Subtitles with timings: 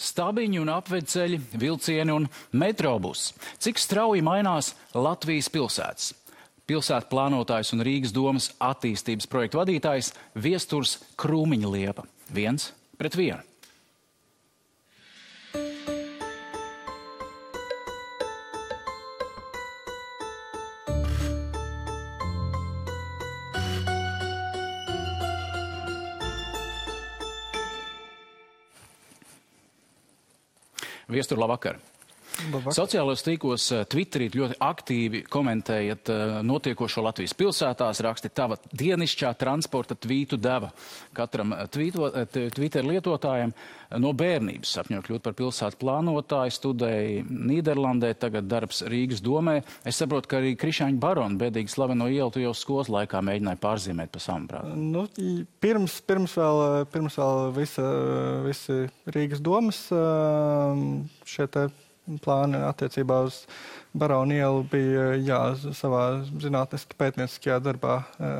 [0.00, 3.30] Stabiņi un apveceļi, vilcieni un metrobus.
[3.60, 6.14] Cik strauji mainās Latvijas pilsētas?
[6.70, 12.06] Pilsētu plānotājs un Rīgas domas attīstības projektu vadītājs Viesturs Krūmiņa Liepa.
[12.32, 13.49] Viens pret vienu.
[31.10, 31.78] Viestur, labvakar!
[32.48, 32.74] Labvakar.
[32.76, 39.96] Sociālajos tīklos eh, Twitterī ļoti aktīvi komentējat eh, notiekošo Latvijas pilsētās, raksti tava dienišķā transporta
[39.98, 40.70] tvītu deva
[41.16, 42.10] katram eh, tvīto,
[42.56, 43.52] Twitter lietotājam
[44.00, 49.60] no bērnības sapņo kļūt par pilsētu plānotāju, studēja Nīderlandē, tagad darbs Rīgas domē.
[49.88, 54.14] Es saprotu, ka arī Krišāņa barona bēdīgi slaveno ielu tu jau skolas laikā mēģināja pārzīmēt
[54.14, 54.78] pa savu prātu.
[54.78, 55.04] Nu,
[55.62, 57.86] pirms, pirms vēl, pirms vēl visa,
[58.46, 58.80] visi
[59.10, 59.84] Rīgas domas
[61.30, 61.66] šie te
[62.22, 63.44] plāni attiecībā uz
[63.96, 65.40] Baronu ielu bija jā,
[65.76, 68.30] savā zinātniski pētnieciskajā darbā ā,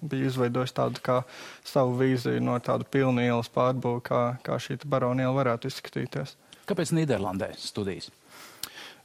[0.00, 1.20] bija izveidojis tādu kā
[1.68, 6.36] savu vīziju no tādu pilnu ielas pārbūvu, kā, kā šī Baronu iela varētu izskatīties.
[6.68, 8.10] Kāpēc Nīderlandē studijas?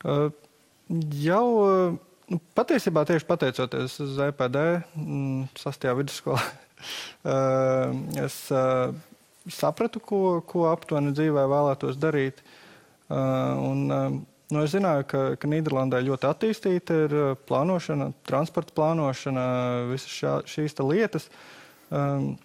[0.05, 0.29] Uh,
[1.19, 4.61] Jau uh, patiesībā tieši pateicoties ZPD,
[4.95, 6.39] mm, sastajā vidusskolā,
[8.25, 8.37] es
[9.51, 12.39] sapratu, ko, ko aptuveni dzīvē vēlētos darīt.
[12.39, 12.63] Uh,
[13.09, 14.17] Un, um,
[14.51, 19.45] nu, es zināju, ka, ka Nīderlandē ļoti attīstīta ir uh, plānošana, transporta plānošana,
[19.93, 21.29] visas šā, šīs lietas.
[21.87, 22.35] Um,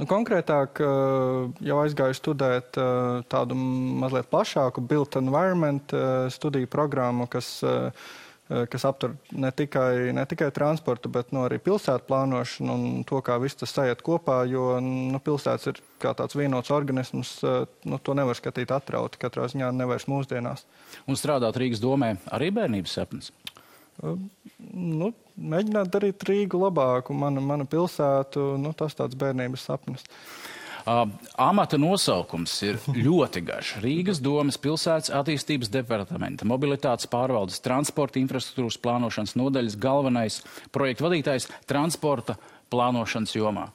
[0.00, 3.56] Nu, konkrētāk, eh, jau aizgāju studēt eh, tādu
[4.00, 10.24] mazliet plašāku built environment eh, studiju programmu, kas, eh, eh, kas aptver ne tikai, ne
[10.26, 14.40] tikai transportu, bet nu, arī pilsētu plānošanu un to, kā viss tas sajiet kopā.
[14.50, 19.20] Jo nu, pilsētas ir kā tāds vienots organisms, eh, nu, to nevar skatīt atrauti.
[19.22, 20.66] Katrā ziņā nevairs mūsdienās.
[21.06, 23.30] Un strādāt Rīgas domē arī bērnības sapnis.
[24.00, 28.56] Nu, mēģināt darīt Rīgu labāku, manu, manu pilsētu.
[28.58, 30.06] Nu, tas tāds bērnības sapnis.
[31.40, 33.74] Amata nosaukums ir ļoti garš.
[33.84, 40.40] Rīgas domas pilsētas attīstības departamenta, mobilitātes pārvaldes, transporta infrastruktūras plānošanas nodaļas galvenais
[40.74, 42.38] projektu vadītājs transporta
[42.72, 43.68] plānošanas jomā.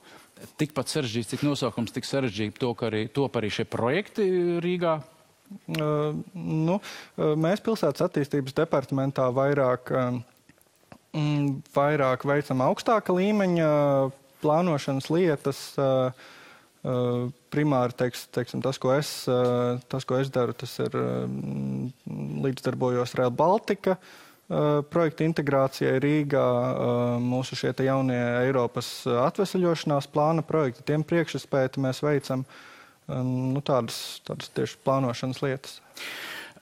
[0.59, 4.27] Tikpat sarežģīts, cik nosaukums, tik sarežģīti to, ka arī top arī šie projekti
[4.63, 4.99] Rīgā.
[5.77, 6.79] Uh, nu,
[7.15, 9.91] mēs pilsētas attīstības departamentā vairāk,
[11.13, 13.69] um, vairāk veicam augstāka līmeņa
[14.41, 15.69] plānošanas lietas.
[15.79, 16.33] Uh,
[17.53, 21.87] primāri teiks, teiksim, tas, ko es, uh, tas, ko es daru, tas ir um,
[22.45, 26.45] līdzdarbojos Rail Baltica uh, projekta integrācijai Rīgā,
[27.23, 32.45] mūsu šie jaunie Eiropas atvesaļošanās plāna projekti, tiem priekšespēti mēs veicam.
[33.05, 35.75] Nu, tādas, tādas tieši plānošanas lietas.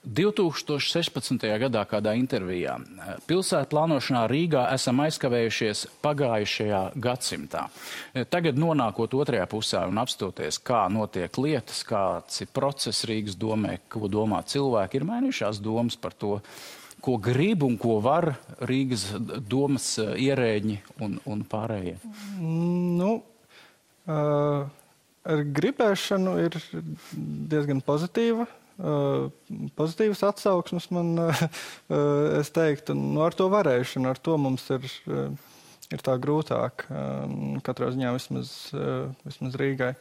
[0.04, 1.40] 2016.
[1.64, 7.66] gadā kādā intervijā eh, pilsētu plānošanā Rīgā esam aizkavējušies pagājušajā gadsimtā.
[8.12, 13.78] Eh, Tagad nonākot otrajā pusē un apstoties, kā notiek lietas, kāds ir process Rīgas domē,
[13.88, 16.38] ko domā cilvēki, ir mainījušās domas par to,
[17.04, 19.08] ko grib un ko var Rīgas
[19.48, 21.96] domas eh, ierēģi un, un pārējie.
[22.40, 23.14] Nu,
[24.04, 24.66] uh,
[25.24, 26.60] ar gribēšanu ir
[27.14, 28.46] diezgan pozitīva.
[28.74, 29.28] Uh,
[29.78, 31.42] pozitīvas atsauksmes man, uh,
[32.40, 35.30] es teiktu, nu, ar to varēšanu, ar to mums ir, uh,
[35.94, 36.86] ir tā grūtāk.
[37.66, 38.50] Katrā ziņā vismaz,
[39.22, 39.92] vismaz Rīgai.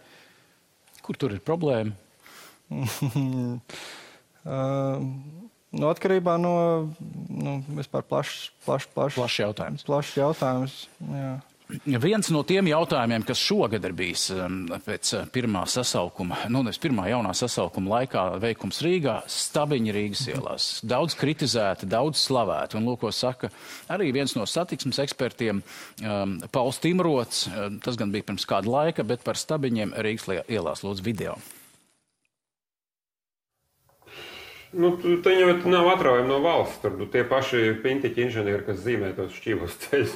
[1.06, 1.94] Kur tur ir problēma?
[5.74, 6.54] Nu, atkarībā no
[7.34, 9.86] nu, vispār plašs plaš, plaš, Plašs jautājums.
[9.88, 10.76] plašs jautājums.
[11.02, 11.32] Jā.
[11.88, 16.82] Viens no tiem jautājumiem, kas šogad ir bijis um, pēc uh, pirmā sasaukuma, nu, nevis
[16.84, 20.68] pirmā jaunā sasaukuma laikā, veikums Rīgā, stabiņi Rīgas ielās.
[20.86, 22.78] Daudz kritizēti, daudz slavēti.
[22.78, 23.50] Un, lūk, ko saka
[23.94, 25.64] arī viens no satiksmes ekspertiem,
[26.04, 30.86] um, Pauls Timrots, um, tas gan bija pirms kāda laika, bet par stabiņiem Rīgas ielās
[30.86, 31.40] lūdzu video.
[34.74, 36.80] Nu, tā jau nav atraujama no valsts.
[36.82, 40.16] Tur nu, tie paši pintiķi inženieri, kas zīmē tos šķīvos ceļus,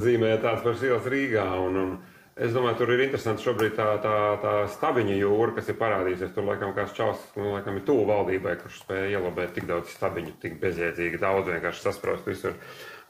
[0.00, 1.44] zīmē tādas pašas ielas Rīgā.
[1.66, 1.90] Un, un
[2.36, 6.32] es domāju, tur ir interesanti šobrīd tā, tā, tā stabiņa jūra, kas ir parādījusies.
[6.36, 10.38] Tur laikam kāds čaus, nu, laikam ir tuvu valdībai, kurš spēja ielobēt tik daudz stabiņu,
[10.42, 12.56] tik bezjēdzīgi daudz vienkārši sasprost visur.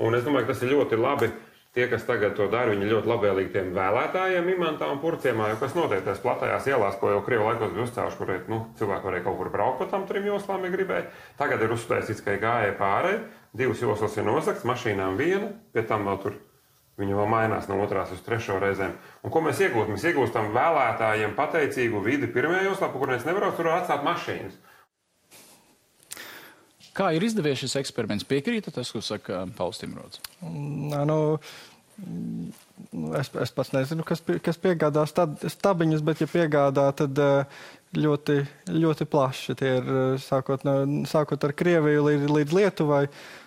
[0.03, 1.33] Un es domāju, ka tas ir ļoti labi.
[1.73, 5.73] Tie, kas tagad to dara, viņi ļoti labvēlīgi tiem vēlētājiem, imantā un purciemā, jo kas
[5.73, 9.39] notiek tajās platajās ielās, ko jau Krievijas laikos bija uzcēluši, kur nu, cilvēki varēja kaut
[9.39, 11.09] kur braukt pa tam trim joslām, ja gribēja.
[11.41, 13.23] Tagad ir uztaisīts, ka gāja pārēji,
[13.57, 16.37] divas joslas ir nosaktas, mašīnām viena, pie tam vēl tur
[17.01, 18.93] Viņa vēl mainās no otrās uz trešo reizēm.
[19.25, 19.95] Un ko mēs iegūstam?
[19.95, 24.59] Mēs iegūstam vēlētājiem pateicīgu vidi pirmajā joslā, kur neviens nevar tur atstāt mašīnas.
[26.93, 28.29] Kā ir izdevies šis eksperiments?
[28.29, 30.21] Piekrītat tas, ko saka Pauls Timrods?
[30.45, 31.17] Nā, nu,
[33.17, 37.63] es, es pats nezinu, kas, pie, kas piegādā stabiņus, bet ja piegādā, tad eh,
[37.97, 38.37] ļoti,
[38.77, 39.57] ļoti plaši.
[39.57, 40.77] Tie ir sākot, no,
[41.09, 43.07] sākot ar Krieviju līdz, līdz Lietuvai.
[43.09, 43.42] Um,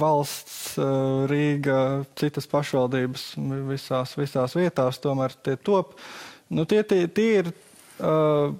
[0.00, 0.76] valsts,
[1.30, 3.34] Rīga, citas pašvaldības
[3.66, 5.96] visās, visās vietās tomēr tie top.
[6.48, 8.54] Nu, tie, tie, tie ir uh,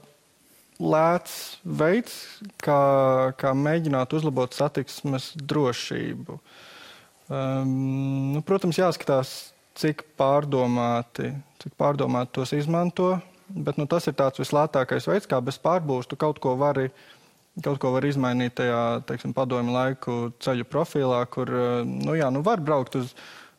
[0.83, 2.17] lēts veids,
[2.59, 6.41] kā, kā mēģināt uzlabot satiksmes drošību.
[7.27, 11.33] Um, nu, protams, jāskatās, cik pārdomāti,
[11.63, 13.17] cik pārdomāti tos izmanto,
[13.49, 16.91] bet nu, tas ir tāds vislētākais veids, kā bez pārbūves tu kaut ko vari.
[17.65, 21.49] Kaut ko var izmainīt tajā teiksim, padomju laiku ceļu profilā, kur
[21.89, 23.15] nu, jā, nu var braukt uz,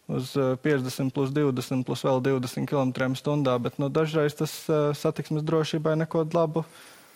[0.05, 4.53] uz 50, plus 20, plus vēl 20 km/h, bet nu, dažreiz tas
[5.01, 6.65] satiksmes drošībai neko labu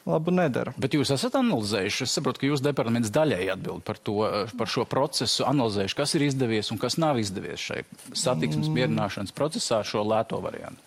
[0.05, 0.73] labu nedara.
[0.81, 4.17] Bet jūs esat analizējuši, es saprotu, ka jūsu departaments daļēji atbild par, to,
[4.57, 8.77] par šo procesu, analizējuši, kas ir izdevies un kas nav izdevies šai satiksmes mm.
[8.79, 10.81] mierināšanas procesā šo lēto variantu.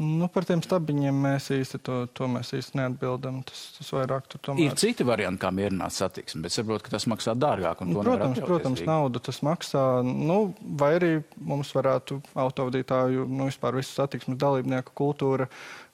[0.00, 3.42] Nu, par tiem stabiņiem mēs īsti to, to mēs īsti neatbildam.
[3.44, 4.70] Tas, tas vairāk tur tomēr.
[4.70, 7.82] Ir citi varianti, kā mierināt satiksmi, bet saprotu, ka tas maksā dārgāk.
[7.84, 9.84] Nu, protams, protams, naudu tas maksā.
[10.06, 10.38] Nu,
[10.80, 15.50] vai arī mums varētu autovadītāju, nu, vispār visu satiksmes dalībnieku kultūra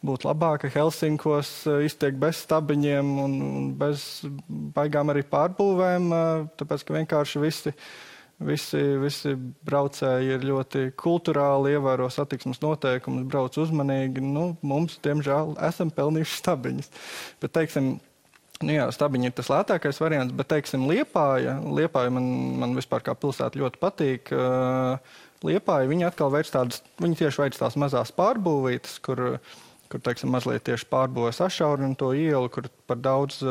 [0.06, 0.70] būt labāka.
[0.70, 3.38] Helsinkos eh, iztiek bez stabiņiem un
[3.80, 4.06] bez
[4.76, 7.74] baigām arī pārbūvēm, eh, tāpēc, ka vienkārši visi
[8.36, 9.30] Visi, visi
[9.64, 14.20] braucēji ir ļoti kultūrāli, ievēro satiksmes noteikumus, brauc uzmanīgi.
[14.20, 16.92] Nu, mums, diemžēl, esam pelnījuši stabiņus.
[17.40, 17.96] Bet, teiksim,
[18.64, 22.28] Nu jā, stabiņi ir tas lētākais variants, bet, teiksim, Liepāja, Liepāja man,
[22.62, 24.30] man vispār kā pilsēta ļoti patīk.
[25.44, 29.22] Liepāja, viņi atkal veids tādas, viņi tieši veids tās mazās pārbūvītes, kur,
[29.92, 33.42] kur, teiksim, mazliet tieši pārbūvē sašaurina to ielu, kur par daudz,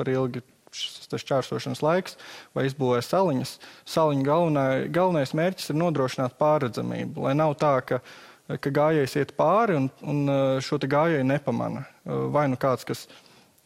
[0.00, 0.40] par ilgi
[0.74, 2.16] šis čērsošanas laiks,
[2.56, 3.56] vai izbūvē saliņas.
[3.88, 8.00] Saliņu galvenai, galvenais mērķis ir nodrošināt pārredzamību, lai nav tā, ka,
[8.48, 11.86] ka gājējs iet pāri un, un uh, šo gājēju nepamana.
[12.04, 13.06] Uh, vai nu kāds, kas,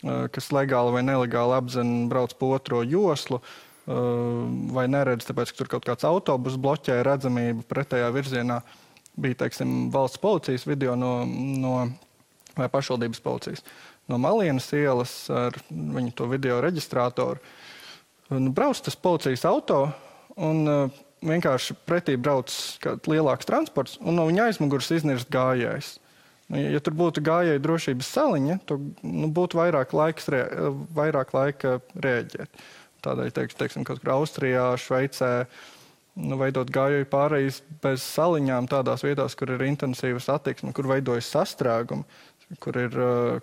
[0.04, 3.42] uh, kas legāli vai nelegāli apzina, brauc pa otro joslu,
[3.90, 8.60] vai neredz, tāpēc, ka tur kaut kāds autobus bloķē redzamību pretējā virzienā.
[9.18, 11.72] Bija teiksim, valsts policijas video no, no
[12.54, 13.64] vai pašvaldības policijas
[14.10, 17.40] no Malienas ielas ar viņu to video reģistrātoru.
[18.34, 19.84] Un brauc tas policijas auto
[20.38, 22.52] un uh, vienkārši pretī brauc
[22.82, 25.96] kāds lielāks transports un no viņa aizmugures iznirst gājējs.
[26.50, 30.44] Nu, ja, ja tur būtu gājēju drošības saliņa, tad nu, būtu vairāk, laiks, re,
[30.96, 32.64] vairāk laika rēģēt.
[33.04, 35.30] Tādēļ, teiksim, teiksim kaut kur Austrijā, Šveicē,
[36.20, 42.04] nu, veidot gājēju pārējais bez saliņām tādās vietās, kur ir intensīva satiksme, kur veidojas sastrēgumi
[42.58, 42.94] kur ir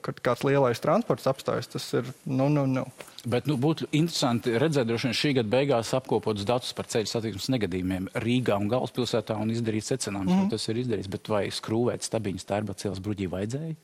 [0.04, 2.84] kur kāds lielais transports apstājas, tas ir nu, nu, nu.
[3.28, 7.50] Bet nu, būtu interesanti redzēt, droši vien šī gada beigās apkopotus datus par ceļu satiksmes
[7.56, 10.52] negadījumiem Rīgā un galvaspilsētā un izdarīt secinājumus, mm -hmm.
[10.52, 11.12] tas ir izdarīts.
[11.12, 13.76] Bet vai skrūvēt stabiņas tērba cēlas bruģī vajadzēja?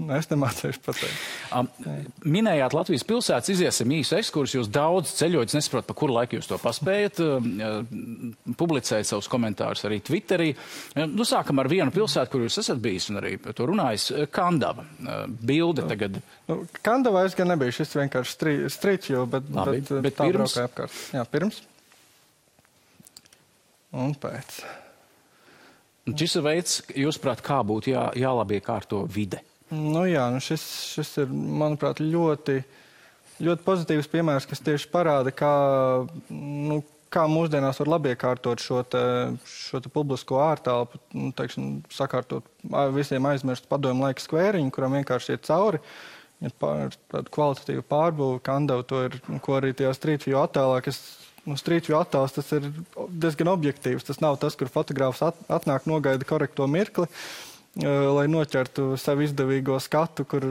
[0.00, 1.24] Nu, es nemācīšu pateikt.
[1.52, 1.66] Um,
[2.32, 4.56] minējāt Latvijas pilsētas, iziesim īsu ekskursu.
[4.56, 7.20] Jūs daudz ceļojat, nesaprotat, pa kuru laiku jūs to paspējat.
[7.20, 10.54] Um, publicējat savus komentārus arī Twitterī.
[11.04, 14.08] Nu, sākam ar vienu pilsētu, kur jūs esat bijis un arī to runājis.
[14.32, 14.86] Kandava.
[15.28, 16.16] Bilde tagad.
[16.48, 20.56] Nu, Kandava es gan nebiju, šis vienkārši strīds, jo, bet, Labi, bet, bet tā pirms?
[20.56, 21.02] braukai apkārt.
[21.18, 21.60] Jā, pirms.
[24.00, 24.62] Un pēc.
[26.16, 29.44] Šis ir veids, jūsuprāt, kā būtu jā, jālabiekārto vide.
[29.70, 30.62] Nu, jā, nu šis,
[30.96, 32.56] šis ir, manuprāt, ļoti,
[33.38, 35.50] ļoti pozitīvs piemērs, kas tieši parāda, kā,
[36.34, 36.80] nu,
[37.14, 39.02] kā mūsdienās var labiekārtot šo, te,
[39.46, 42.46] šo te publisko ārtelpu, nu, teiksim, sakārtot
[42.96, 45.82] visiem aizmirst padomu laika skvēriņu, kuram vienkārši iet cauri.
[46.40, 50.98] Ir pār, tāda kvalitatīva pārbūve, Kandava to ir, ko arī tajā strīdvju attēlā, kas
[51.44, 52.70] nu, strīdvju attēls, tas ir
[53.12, 54.06] diezgan objektīvs.
[54.08, 57.04] Tas nav tas, kur fotogrāfs at, atnāk, nogaida korekto mirkli.
[57.04, 60.42] Uh, lai noķertu sev izdevīgo skatu, kur,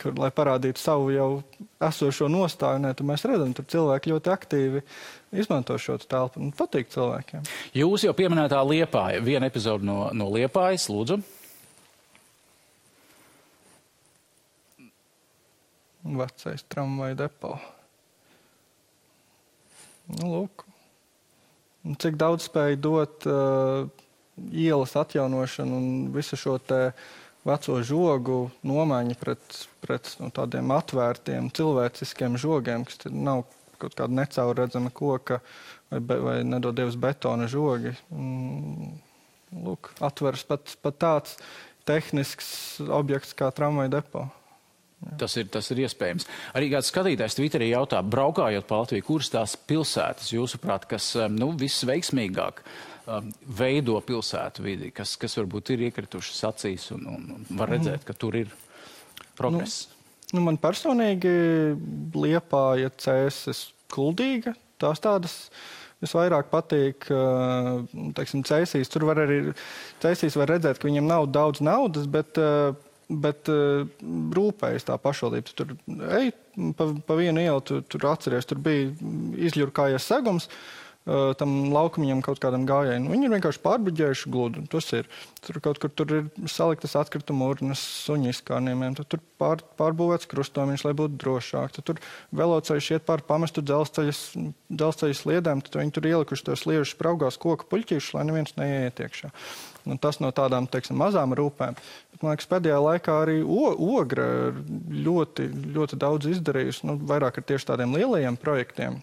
[0.00, 1.28] kur lai parādītu savu jau
[1.78, 2.82] esošo nostāju.
[2.82, 4.82] Nē, mēs redzam, tur cilvēki ļoti aktīvi
[5.38, 6.42] izmanto šo telpu.
[6.42, 7.46] Nu, patīk cilvēkiem.
[7.78, 11.22] Jūs jau pieminētā liepāja, viena epizode no, no liepājas, lūdzu.
[16.04, 17.54] Vecais tramvaja depo.
[20.10, 20.66] Nu, lūk.
[22.00, 23.86] Cik daudz spēja dot uh,
[24.36, 26.58] ielas atjaunošana un visu šo
[27.44, 33.44] veco žogu nomaiņa pret, pret nu, tādiem atvērtiem, cilvēciskiem žogiem, kas nav
[33.78, 35.40] kaut kāda necaurredzama koka
[35.90, 37.92] vai, be, vai nedod Dievs betona žogi.
[38.14, 38.94] Mm,
[39.66, 41.36] lūk, atveras pat, pat tāds
[41.84, 44.24] tehnisks objekts kā tramvaja depo.
[45.20, 46.24] Tas ir, tas ir iespējams.
[46.56, 52.62] Arī kāds skatītājs Twitterī jautā, braukājot pa Latviju, kuras tās pilsētas, jūsuprāt, kas nu, visveiksmīgāk
[53.06, 58.16] um, veido pilsētu vidi, kas, kas varbūt ir iekritušas acīs un, un, var redzēt, ka
[58.16, 58.52] tur ir
[59.38, 59.88] progress?
[60.32, 61.34] Nu, nu, man personīgi
[62.16, 64.54] liepāja cēsis kuldīga.
[64.82, 65.36] Tās tādas
[66.02, 67.06] visvairāk patīk,
[68.16, 68.90] teiksim, cēsīs.
[68.92, 69.38] Tur var arī,
[70.02, 72.40] cēsīs var redzēt, ka viņiem nav daudz naudas, bet
[73.04, 73.84] bet uh,
[74.34, 75.52] rūpējas tā pašvaldība.
[75.58, 75.74] Tur
[76.16, 76.30] ej
[76.72, 78.88] pa, pa vienu ielu, tu, tur atceries, tur bija
[79.44, 80.48] izļurkājies segums.
[80.48, 83.04] Uh, tam laukumam kaut kādam gājējiem.
[83.04, 84.62] Nu, viņi ir vienkārši pārbuģējuši gludu.
[84.72, 85.08] Tas ir.
[85.44, 88.86] Tur kaut kur tur ir saliktas atkrituma urnas suņu izkārniem.
[88.96, 91.76] Tur pār, pārbūvēts krustomiņš, lai būtu drošāk.
[91.76, 92.00] Tad tur
[92.32, 95.60] veloceļš iet pār pamestu dzelzceļa sliedēm.
[95.66, 99.32] Tad viņi tur ielikuši tos liežus spraugās koku puļķīšus, lai neviens neiet iekšā.
[99.84, 101.76] Nu, tas no tādām teiksim, mazām rūpēm.
[101.76, 106.86] Bet, man liekas, pēdējā laikā arī Ogra ļoti, ļoti daudz izdarījusi.
[106.88, 109.02] Nu, vairāk ar tieši tādiem lielajiem projektiem.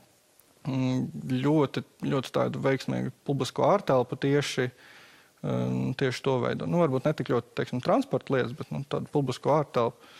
[0.69, 1.07] Mm,
[1.41, 4.67] ļoti, ļoti tādu veiksmīgu publisko ārtelpu tieši,
[5.41, 6.67] um, tieši to veidu.
[6.69, 10.11] Nu, varbūt ne tik ļoti teiksim, transporta lietas, bet nu, tādu publisko ārtelpu.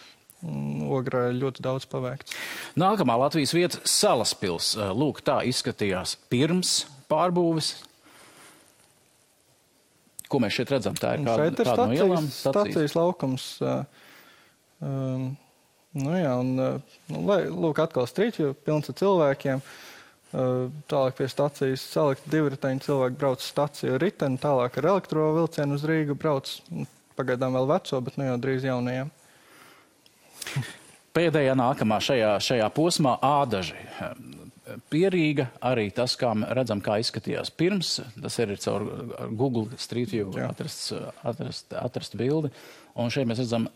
[0.42, 2.34] Mm, Ogrē ļoti daudz paveikts.
[2.82, 4.74] Nākamā Latvijas vieta- Salaspils.
[4.98, 7.76] Lūk, tā izskatījās pirms pārbūves.
[10.26, 10.98] Ko mēs šeit redzam?
[10.98, 12.32] Tā ir kāda, šeit ir kāda stacijas, no ielām?
[12.34, 13.48] Stacijas laukums.
[14.82, 15.30] Um,
[15.94, 19.62] nu jā, un, nu, lai, lūk, atkal strīķi, pilns ar cilvēkiem.
[19.62, 19.91] Uh,
[20.32, 26.54] tālāk pie stācijas salikt divriteņu cilvēku brauc staciju riteni, tālāk ar elektrovilcienu uz Rīgu brauc.
[26.72, 26.88] Nu,
[27.20, 29.12] pagaidām vēl veco, bet nu jau drīz jaunajiem.
[31.18, 33.76] Pēdējā nākamā šajā, šajā posmā ādaži
[34.92, 37.98] pierīga, arī tas, kā redzam, kā izskatījās pirms.
[38.16, 38.86] Tas ir caur
[39.36, 40.94] Google Street View atrasts,
[41.28, 42.54] atrast, atrast bildi.
[42.96, 43.68] Un šeit mēs redzam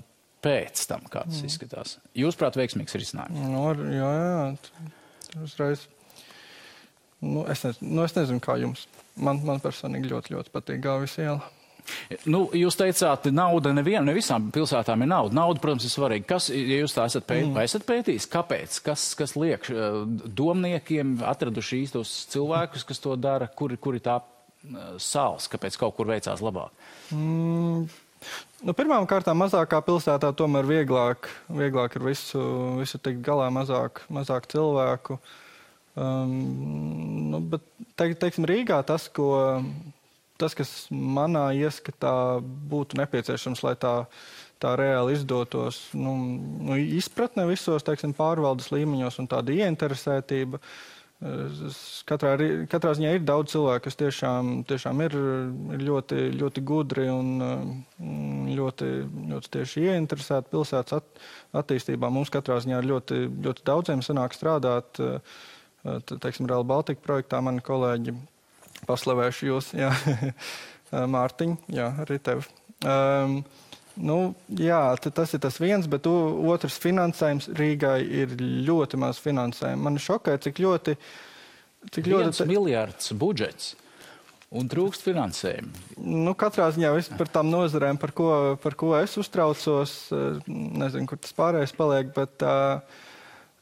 [0.46, 1.50] pēc tam, kā tas mm.
[1.50, 1.98] izskatās.
[2.16, 3.44] Jūsuprāt, veiksmīgs risinājums?
[3.52, 4.88] No, nu, jā, jā.
[5.44, 5.88] Uzreiz.
[7.26, 8.86] Nu, es, nezinu, nu, es nezinu, kā jums.
[9.16, 11.42] Man, man personīgi ļoti, ļoti patīk Gāvis iela.
[12.30, 15.38] Nu, jūs teicāt, nauda nevienam, ne visām pilsētām ir nauda.
[15.38, 16.28] Nauda, protams, ir svarīga.
[16.34, 17.60] Kas, ja jūs tā esat, pēt, mm.
[17.62, 18.80] esat pētījis, kāpēc?
[18.86, 19.68] Kas, kas liek
[20.40, 24.20] domniekiem atraduši īstos cilvēkus, kas to dara, kuri, kuri tā
[25.02, 26.74] sāls, kāpēc kaut kur veicās labāk?
[27.14, 27.86] Mm.
[28.66, 32.42] Nu, Pirmām kārtām, mazākā pilsētā tomēr vieglāk, vieglāk ir visu,
[32.80, 35.20] visu tikt galā, mazāk, mazāk cilvēku.
[35.96, 36.32] Um,
[37.32, 37.64] nu, bet,
[37.96, 39.30] te, teiksim, Rīgā tas, ko
[40.42, 43.94] tas, kas manā ieskatā būtu nepieciešams, lai tā,
[44.60, 46.18] tā reāli izdotos, nu,
[46.68, 50.62] nu, izpratne visos teiksim, pārvaldes līmeņos un tāda ieinteresētība.
[52.06, 52.34] Katrā,
[52.70, 55.14] katrā ziņā ir daudz cilvēku, kas tiešām, tiešām ir,
[55.78, 57.30] ir ļoti, ļoti gudri un
[58.52, 58.90] ļoti,
[59.32, 61.24] ļoti tieši ieinteresēti pilsētas at,
[61.64, 62.12] attīstībā.
[62.12, 65.00] Mums katrā ziņā ir ļoti, ļoti daudziem sanāk strādāt.
[65.86, 68.16] Teiksim, Real Baltica projektā mani kolēģi
[68.90, 69.92] paslavēšu jūs, jā,
[71.16, 72.46] Mārtiņ, jā, arī tevi.
[72.86, 73.40] Um,
[73.96, 74.18] nu,
[74.60, 79.90] jā, tas ir tas viens, bet otrs finansējums Rīgai ir ļoti maz finansējuma.
[79.90, 80.98] Man šokē, cik ļoti.
[81.94, 82.48] Cik ļoti te...
[82.50, 83.74] miljards budžets.
[84.56, 85.72] Un trūkst finansējumu.
[86.06, 88.30] Nu, katrā ziņā par tām nozarēm, par ko,
[88.62, 89.96] par ko es uztraucos,
[90.48, 92.46] nezinu, kur tas pārējais paliek, bet,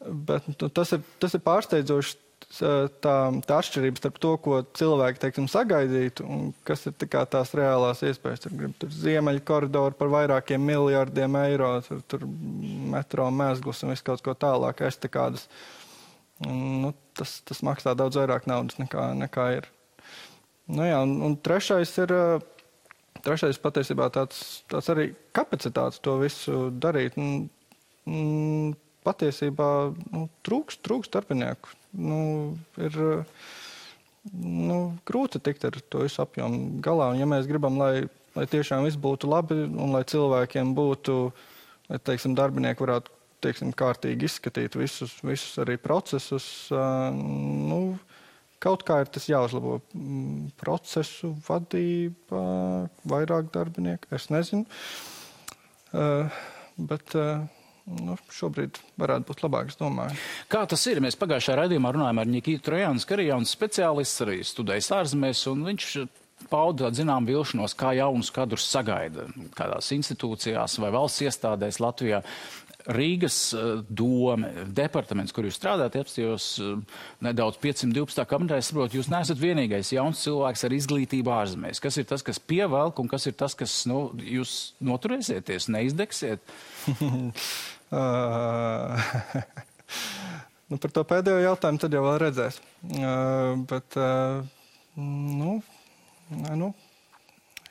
[0.07, 2.19] bet nu, tas, ir, tas ir pārsteidzoši
[3.03, 3.15] tā,
[3.48, 8.43] tā atšķirība starp to, ko cilvēki teiksim, sagaidītu, un kas ir tā tās reālās iespējas.
[8.45, 12.25] Tur tur ziemeļu koridoru par vairākiem miljardiem eiro, tur, tur
[12.93, 14.83] metro mēsglis un viss kaut ko tālāk.
[14.88, 15.48] Es te kādas,
[16.45, 19.69] nu, tas, tas maksā daudz vairāk naudas nekā, nekā ir.
[20.72, 22.17] Nu, jā, un, un trešais ir.
[23.24, 25.03] Trešais patiesībā tāds, tāds arī
[25.38, 27.13] kapacitātes to visu darīt.
[27.15, 27.45] Un,
[28.10, 28.74] un,
[29.05, 29.69] patiesībā
[30.13, 32.98] nu, trūkst, trūkst darbinieku nu, ir
[34.33, 37.12] nu, grūti tikt ar to visu apjomu galā.
[37.13, 38.05] Un, ja mēs gribam, lai,
[38.38, 41.17] lai tiešām viss būtu labi un lai cilvēkiem būtu,
[41.91, 47.98] lai teiksim, darbinieki varētu teiksim, kārtīgi izskatīt visus, visus arī procesus, nu,
[48.63, 49.81] kaut kā ir tas jāuzlabo.
[50.62, 52.43] Procesu vadība,
[53.12, 54.63] vairāk darbinieku, es nezinu.
[55.91, 57.17] Bet,
[57.83, 59.71] Nu, šobrīd varētu būt labāk.
[60.51, 61.01] Kā tas ir?
[61.03, 65.65] Mēs pagājušajā raidījumā runājām ar Nikitu Trojānu, ka arī jauns speciālists, arī studējis ārzemēs, un
[65.67, 65.89] viņš
[66.51, 72.23] pauda zinām vilšanos, kā jaunus kadrus sagaida kādās institūcijās vai valsts iestādēs Latvijā.
[72.83, 73.37] Rīgas
[73.87, 76.47] doma, departaments, kur jūs strādājat, apstājos
[77.23, 78.25] nedaudz 512.
[78.27, 78.57] kabinetā.
[78.59, 81.79] Es saprotu, jūs neesat vienīgais jauns cilvēks ar izglītību ārzemēs.
[81.83, 86.43] Kas ir tas, kas pievelk un kas ir tas, kas nu, jūs noturēsieties, neizdegsiet?
[90.69, 92.55] nu, par to pēdējo jautājumu tad jau vēl redzēs.
[92.89, 94.41] Uh, bet, uh,
[94.97, 95.53] nu,
[96.57, 96.69] nu,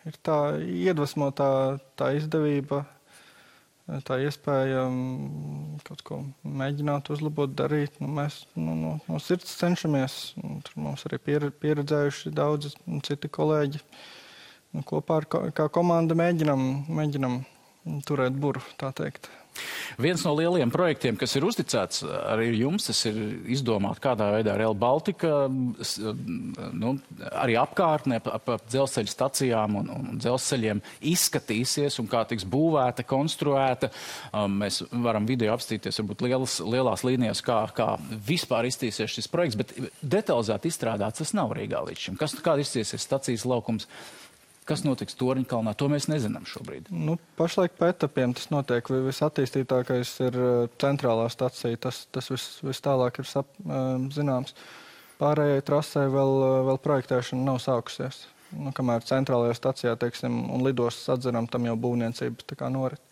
[0.09, 1.51] ir tā iedvesmotā
[1.99, 2.79] tā izdevība
[4.07, 7.99] tā iespēja um, kaut ko mēģināt uzlabot, darīt.
[8.01, 10.19] Nu, mēs nu, no, no sirds cenšamies.
[10.69, 11.21] Tur mums arī
[11.61, 12.73] pieredzējuši daudzi
[13.07, 13.83] citi kolēģi.
[14.73, 17.43] Nu, kopā ar kā komanda mēģinam, mēģinam
[18.09, 19.29] turēt buru, tā teikt.
[20.01, 23.19] Viens no lielajiem projektiem, kas ir uzticēts arī jums, tas ir
[23.53, 26.95] izdomāt, kādā veidā Real Baltica, nu,
[27.31, 30.81] arī apkārtnē ap, ap dzelzceļa stacijām un, un dzelzceļiem
[31.13, 33.93] izskatīsies un kā tiks būvēta, konstruēta.
[34.33, 37.93] Um, mēs varam video apstīties, varbūt lielas, lielās līnijas, kā, kā
[38.27, 42.21] vispār iztīsies šis projekts, bet detalizēti izstrādāts tas nav Rīgā līdz šim.
[42.21, 43.89] Kas, kāda iztīsies stacijas laukums?
[44.69, 46.93] Kas notiks Toriņkalnā, to mēs nezinām šobrīd.
[46.95, 48.87] Nu, pašlaik pa etapiem tas notiek.
[49.09, 51.81] Visattīstītākais ir uh, centrālā stacija.
[51.83, 54.55] Tas, tas vis, vis tālāk ir sap, um, zināms.
[55.19, 58.23] Pārējai trasē vēl, uh, vēl projektēšana nav sākusies.
[58.55, 63.03] Nu, kamēr centrālajā stacijā teiksim, un lidostas atzinām, tam jau būvniecība norit.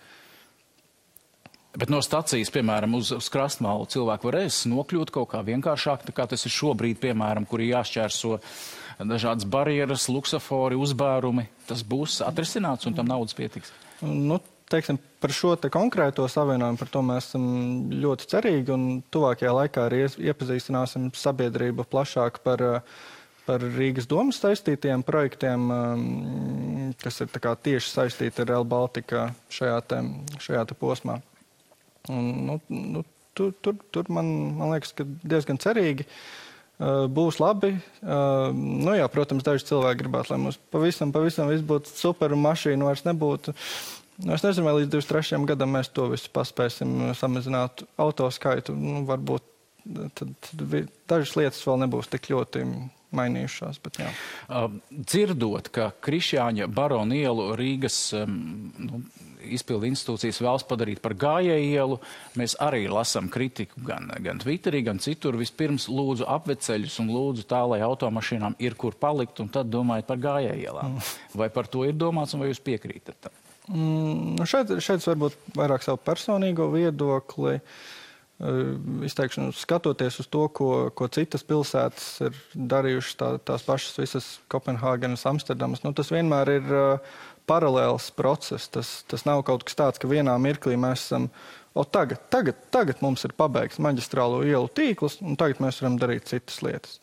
[1.71, 6.43] Bet no stacijas, piemēram, uz, uz krastmalu cilvēku varēs nokļūt kaut kā vienkāršāk, kā tas
[6.47, 8.39] ir šobrīd, piemēram, kur ir jāšķērso
[9.09, 11.47] dažādas barjeras, luksafori, uzbērumi.
[11.69, 13.73] Tas būs atrisināts un tam naudas pietiks.
[14.03, 14.41] Nu,
[14.71, 17.47] teiksim, par šo te konkrēto savienojumu, par to mēs esam
[18.03, 22.65] ļoti cerīgi un tuvākajā laikā arī iepazīstināsim sabiedrību plašāk par,
[23.47, 30.03] par Rīgas domas saistītiem projektiem, um, kas ir tieši saistīti ar Real Baltica šajā, te,
[30.39, 31.21] šajā te posmā.
[32.09, 33.05] Un, nu, nu,
[33.37, 36.07] tur, tur, tur man, man liekas, ka diezgan cerīgi.
[36.07, 36.50] Uh,
[36.81, 37.75] būs labi.
[38.01, 42.45] Uh, nu, jā, protams, daži cilvēki gribētu, lai mums pavisam, pavisam viss būtu super un
[42.47, 43.55] mašīna vairs nebūtu.
[44.21, 45.41] Nu, es nezinu, vai līdz 23.
[45.49, 48.75] gadam mēs to visu paspēsim samazināt autoskaitu.
[48.77, 49.45] Nu, varbūt
[50.17, 50.65] tad, tad
[51.09, 52.65] dažas lietas vēl nebūs tik ļoti
[53.17, 53.81] mainījušās.
[53.85, 58.39] Bet, uh, dzirdot, ka Krišjāņa barona ielu Rīgas um,
[58.79, 59.03] nu,
[59.41, 61.99] izpildu institūcijas vēlas padarīt par gājēju ielu,
[62.39, 65.39] mēs arī lasām kritiku gan, gan Twitterī, gan citur.
[65.41, 70.21] Vispirms lūdzu apveceļus un lūdzu tā, lai automašīnām ir kur palikt, un tad domājiet par
[70.23, 70.99] gājēju ielām.
[70.99, 71.15] Mm.
[71.43, 73.39] Vai par to ir domāts, un vai jūs piekrītat tam?
[73.71, 77.61] Mm, nu šeit, šeit varbūt vairāk savu personīgo viedokli.
[77.61, 77.97] Uh,
[79.05, 85.27] izteikšanu, skatoties uz to, ko, ko citas pilsētas ir darījušas, tā, tās pašas visas Kopenhāgenes,
[85.29, 87.19] Amsterdamas, nu, tas vienmēr ir uh,
[87.51, 88.69] paralēls process.
[88.73, 91.29] Tas, tas nav kaut kas tāds, ka vienā mirklī mēs esam.
[91.71, 96.27] O, tagad, tagad, tagad mums ir pabeigts maģistrālo ielu tīkls, un tagad mēs varam darīt
[96.31, 96.99] citas lietas.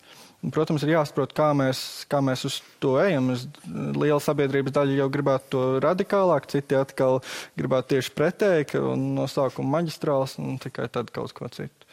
[0.54, 1.80] Protams, ir jāsaprot, kā mēs,
[2.12, 3.32] kā mēs uz to ejam.
[3.34, 7.22] Es, liela sabiedrības daļa jau gribētu to radikālāk, citi atkal
[7.60, 11.88] gribētu tieši pretēji, ka no sākuma maģistrāls un tikai tad kaut ko citu.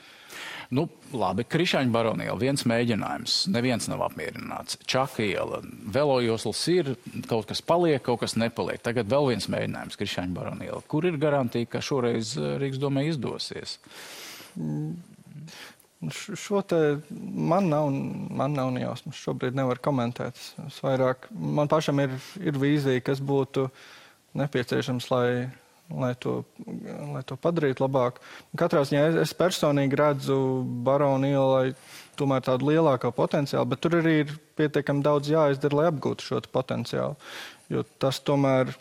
[0.75, 4.79] Nu, labi, Krišāņa baroniela, viens mēģinājums, neviens nav apmierināts.
[4.91, 5.61] Čaka iela,
[5.95, 6.95] velojosls ir,
[7.29, 8.81] kaut kas paliek, kaut kas nepaliek.
[8.85, 10.81] Tagad vēl viens mēģinājums, Krišāņa baroniela.
[10.91, 13.79] Kur ir garantija, ka šoreiz eh, Rīgas domē izdosies?
[16.13, 16.79] Šo te
[17.19, 17.91] man nav,
[18.31, 19.19] man nav nejausmas.
[19.21, 20.39] Šobrīd nevar komentēt.
[20.67, 23.69] Es vairāk, man pašam ir, ir vīzija, kas būtu
[24.39, 25.27] nepieciešams, lai,
[25.91, 26.41] lai, to,
[27.15, 28.21] lai to padarītu labāk.
[28.59, 30.39] Katrā ziņā es, es personīgi redzu
[30.87, 31.67] Baronu ielai
[32.19, 37.17] tomēr tādu lielāko potenciālu, bet tur arī ir pietiekami daudz jāizdara, lai apgūtu šo potenciālu.
[37.73, 38.75] Jo tas tomēr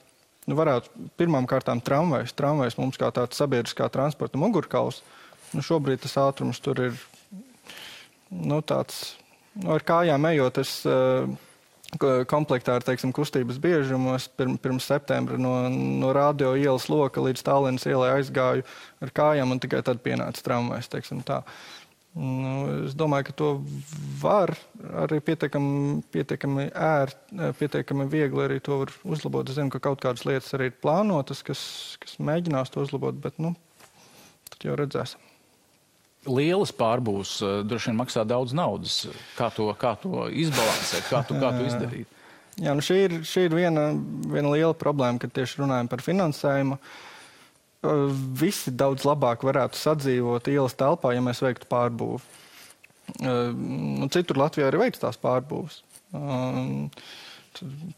[0.48, 5.02] nu, varētu pirmām kārtām tramvajs, tramvajs mums kā tāds sabiedriskā transporta mugurkauls.
[5.54, 6.98] Nu, šobrīd tas ātrums tur ir
[8.34, 9.15] nu, tāds,
[9.60, 11.28] nu, ar kājām ejot, es uh,
[12.30, 17.86] komplektā ar teiksim, kustības biežumu pirm, pirms septembra no, no radio ielas loka līdz Tallinas
[17.86, 18.65] ielai aizgāju
[19.04, 20.89] ar kājām un tikai tad pienāca tramvajs.
[22.13, 23.48] Nu, es domāju, ka to
[24.22, 24.52] var
[25.02, 27.17] arī pietiekami, pietiekami ērt,
[27.58, 29.50] pietiekami viegli arī to uzlabot.
[29.50, 31.65] Es zinu, ka kaut kādas lietas arī ir plānotas, kas,
[32.04, 33.56] kas mēģinās to uzlabot, bet nu,
[34.52, 35.33] tad jau redzēsim
[36.28, 39.04] lielas pārbūves uh, droši vien maksā daudz naudas.
[39.38, 42.20] Kā to, kā to izbalansēt, kā to, kā to izdarīt?
[42.62, 43.88] Jā, nu šī ir, šī ir viena,
[44.30, 46.78] viena liela problēma, kad tieši runājam par finansējumu.
[47.84, 48.06] Uh,
[48.40, 52.22] visi daudz labāk varētu sadzīvot ielas telpā, ja mēs veiktu pārbūvi.
[53.20, 55.82] Uh, nu, citur Latvijā arī veids tās pārbūves.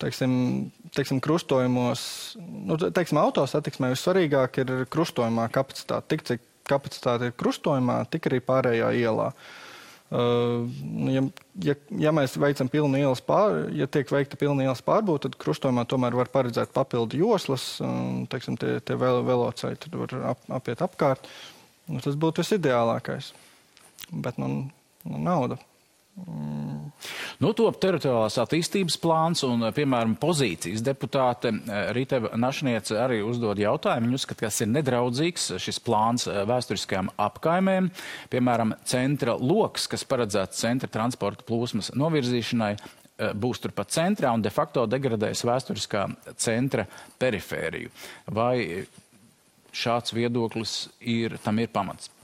[0.01, 0.33] teiksim,
[0.95, 2.01] teiksim, krustojumos,
[2.39, 6.15] nu, teiksim, autosatiksmē vissvarīgāk ir krustojumā kapacitāte.
[6.15, 9.31] Tik cik kapacitāte ir krustojumā, tik arī pārējā ielā.
[10.15, 10.67] Uh,
[11.09, 11.23] ja,
[11.65, 11.73] ja,
[12.05, 16.15] ja mēs veicam pilnu ielas pār, ja tiek veikta pilna ielas pārbūve, tad krustojumā tomēr
[16.15, 21.29] var paredzēt papildu joslas, un teiksim, tie, tie vel, veloceļi tad var ap, apiet apkārt.
[21.89, 23.31] Nu, tas būtu visideālākais.
[24.13, 24.51] Bet nu,
[25.09, 25.57] nu nauda.
[26.15, 26.75] Mm.
[27.43, 34.07] Nu, top teritoriālās attīstības plāns un, piemēram, pozīcijas deputāte eh, Rīteva Našniece arī uzdod jautājumu.
[34.07, 37.91] Viņa uzskata, ka tas ir nedraudzīgs šis plāns eh, vēsturiskajām apkaimēm.
[38.31, 44.53] Piemēram, centra loks, kas paredzēts centra transporta plūsmas novirzīšanai, eh, būs turpat centrā un de
[44.55, 46.07] facto degradēs vēsturiskā
[46.39, 46.87] centra
[47.19, 47.91] perifēriju.
[48.31, 48.85] Vai
[49.75, 52.14] šāds viedoklis ir, tam ir pamats?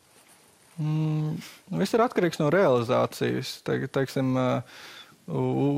[0.79, 1.35] Mm,
[1.81, 3.57] viss ir atkarīgs no realizācijas.
[3.67, 4.83] Te, teiksim, uh,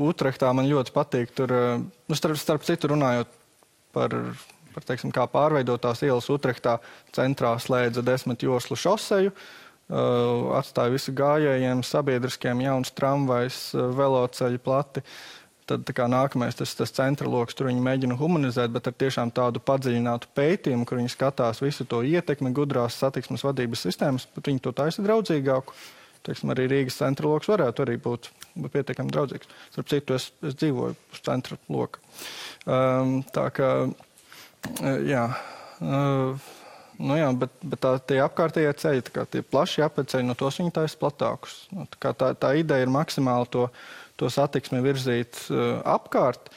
[0.08, 3.30] Utrechtā man ļoti patīk, tur, uh, nu, starp, starp citu, runājot
[3.94, 4.14] par,
[4.74, 6.78] par teiksim, kā pārveidotās ielas Utrechtā,
[7.14, 13.62] centrā slēdza desmit joslu šoseju, uh, atstāja visu gājējiem, sabiedriskiem jauns tramvajs,
[13.98, 15.04] veloceļi plati.
[15.64, 20.28] Tad nākamais tas, tas centra lokus, tur viņi mēģina humanizēt, bet ar tiešām tādu padziļinātu
[20.36, 25.04] pētījumu, kur viņi skatās visu to ietekmi gudrās satiksmes vadības sistēmas, bet viņi to taisa
[25.06, 25.76] draudzīgāku.
[26.24, 29.48] Teiksim, arī Rīgas centra lokus varētu arī būt, būt pietiekami draudzīgs.
[29.72, 32.00] Starp citu, es, es dzīvoju uz centra loka.
[32.64, 33.70] Um, tā kā,
[35.04, 35.26] jā.
[35.80, 36.52] Uh,
[36.94, 40.98] Nu jā, bet, bet tā, tie apkārtējie ceļi, tie plaši apceļi, no tos viņi taisa
[41.00, 41.56] platākus.
[41.74, 43.64] Nu, tā, tā, tā ideja ir maksimāli to,
[44.20, 46.50] to satiksmi virzīt uh, apkārt,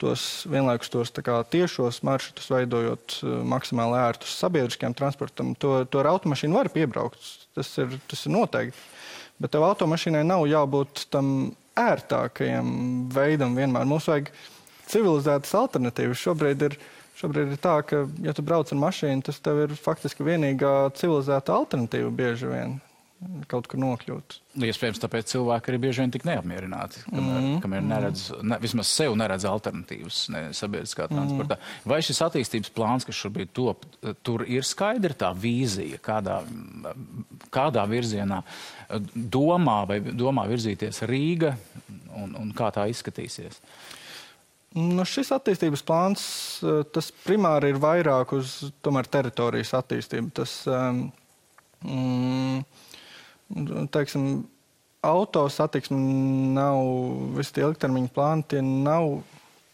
[0.00, 5.54] tos vienlaikus tos kā, tiešos maršrutus veidojot uh, maksimāli ērtus sabiedriskajam transportam.
[5.60, 7.20] To, to ar automašīnu var piebraukt,
[7.56, 8.86] tas ir, tas ir noteikti.
[9.40, 12.72] Bet tev automašīnai nav jābūt tam ērtākajam
[13.14, 13.88] veidam vienmēr.
[13.88, 14.28] Mums vajag
[14.90, 16.20] civilizētas alternatīvas.
[16.20, 16.76] Šobrīd ir,
[17.16, 21.56] šobrīd ir tā, ka, ja tu brauc ar mašīnu, tas tev ir faktiski vienīgā civilizēta
[21.56, 22.78] alternatīva bieži vien
[23.50, 24.36] kaut kur nokļūt.
[24.64, 27.58] Iespējams, tāpēc cilvēki arī bieži vien tik neapmierināti, kamēr, mm -hmm.
[27.64, 31.14] kamēr neredz, ne, vismaz sev neredz alternatīvas ne, sabiedriskā mhm.
[31.18, 31.58] transportā.
[31.58, 31.92] Mm -hmm.
[31.92, 33.84] Vai šis attīstības plāns, kas šobrīd top,
[34.22, 36.40] tur ir skaidra tā vīzija, kādā,
[37.52, 38.42] kādā virzienā
[39.14, 41.54] domā vai domā virzīties Rīga
[42.16, 43.60] un, un kā tā izskatīsies?
[44.70, 46.24] Nu, šis attīstības plāns,
[46.94, 50.30] tas primāri ir vairāk uz tomēr teritorijas attīstību.
[50.30, 51.08] Tas, um,
[51.82, 52.60] mm,
[53.94, 54.44] teiksim,
[55.02, 55.98] auto satiksme
[56.54, 56.80] nav
[57.36, 59.20] visi tie ilgtermiņa plāni, tie nav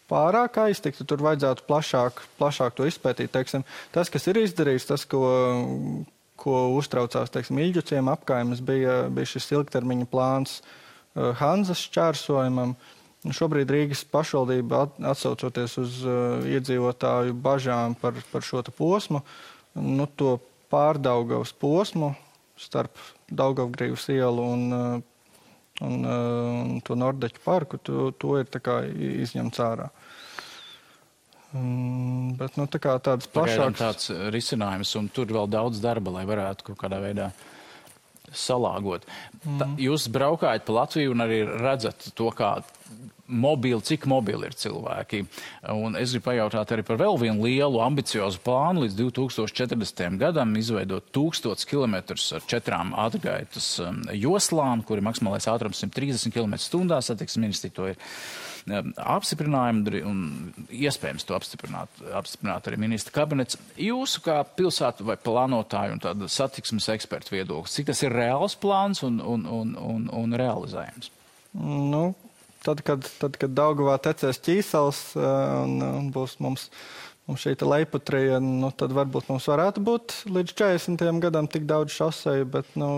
[0.07, 1.05] pārāk aiztikti.
[1.07, 3.31] Tur vajadzētu plašāk, plašāk to izpētīt.
[3.33, 5.23] Teiksim, tas, kas ir izdarīts, tas, ko,
[6.39, 12.77] ko uztraucās teiksim, Ilģuciem apkaimes, bija, bija šis ilgtermiņa plāns uh, Hanzas šķērsojumam.
[13.33, 19.23] Šobrīd Rīgas pašvaldība atsaucoties uz uh, iedzīvotāju bažām par, par šo posmu,
[19.75, 20.37] nu, to
[20.71, 22.13] pārdaugavas posmu
[22.57, 22.95] starp
[23.27, 24.93] Daugavgrīvas ielu un, uh,
[25.81, 28.47] un, un, uh, un to Nordeķu parku, to, to ir
[29.25, 29.89] izņemts ārā.
[31.55, 36.25] Um, bet nu, tā kā tāds plašāks tāds risinājums, un tur vēl daudz darba, lai
[36.27, 37.29] varētu kaut kādā veidā
[38.35, 39.05] salāgot.
[39.45, 39.59] Mm.
[39.59, 42.57] Tā, jūs braukājat pa Latviju un arī redzat to, kā
[43.27, 45.23] mobili, cik mobili ir cilvēki.
[45.73, 50.17] Un es gribu pajautāt arī par vēl vienu lielu ambiciozu plānu līdz 2040.
[50.21, 57.01] gadam izveidot tūkstots kilometrus ar četrām ātrgaitas um, joslām, kuri maksimālais ātrums 130 km stundā.
[57.03, 57.99] Satiksmes ministri to ir
[58.71, 60.21] um, apstiprinājumi un
[60.71, 63.59] iespējams to apstiprināt, apstiprināt arī ministra kabinets.
[63.79, 69.03] Jūsu kā pilsētu vai plānotāju un tāda satiksmes ekspertu viedoklis, cik tas ir reāls plāns
[69.07, 71.11] un, un, un, un, un realizējams?
[71.57, 72.11] Nu,
[72.67, 75.27] tad, kad, tad, kad Daugavā tecēs ķīsels eh,
[75.63, 76.67] un, un būs mums,
[77.27, 82.49] mums šī leiputrija, nu, tad varbūt mums varētu būt līdz 40 gadam tik daudz šoseju,
[82.57, 82.89] bet, nu,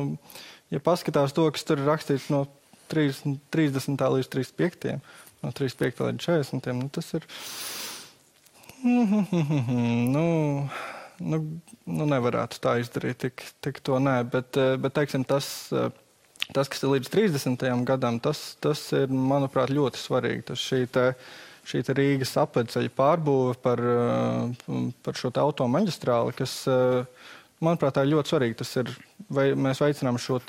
[0.73, 2.45] ja paskatās to, kas tur ir rakstīts no
[2.89, 4.05] 30, 30.
[4.17, 4.95] līdz 35.
[5.45, 6.05] no 35.
[6.09, 6.71] līdz 40.
[6.79, 7.29] Nu, tas ir.
[8.79, 10.69] Nu,
[11.19, 11.37] nu,
[11.83, 15.89] nu, nevarētu tā izdarīt, tik, tik to nē, bet, eh, bet teiksim, tas eh,
[16.49, 17.63] Tas, kas ir līdz 30.
[17.85, 20.47] gadam, tas, tas ir, manuprāt, ļoti svarīgi.
[20.47, 21.03] Tas šī te,
[21.69, 27.05] šī te Rīgas apceļa pārbūve par, eh, par šo automaģistrāli, kas, eh,
[27.61, 28.57] manuprāt, ir ļoti svarīgi.
[28.63, 28.89] Tas ir,
[29.29, 30.41] vai mēs veicinām šo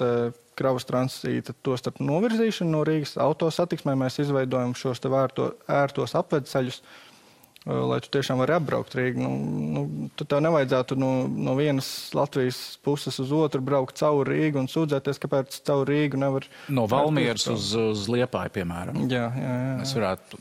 [0.57, 6.81] kravas tranzītu, to starp novirzīšanu no Rīgas autosatiksmē, mēs izveidojam šos vērto, ērtos apceļus
[7.69, 9.21] lai tu tiešām vari apbraukt Rīgu.
[9.21, 9.33] Nu,
[9.75, 14.71] nu, tad tev nevajadzētu no, no vienas Latvijas puses uz otru braukt cauri Rīgu un
[14.71, 16.49] sūdzēties, kāpēc cauri Rīgu nevar.
[16.73, 19.05] No Valmieras uz, uz Liepāju, piemēram.
[19.13, 19.75] Jā, jā, jā.
[19.85, 20.41] Es varētu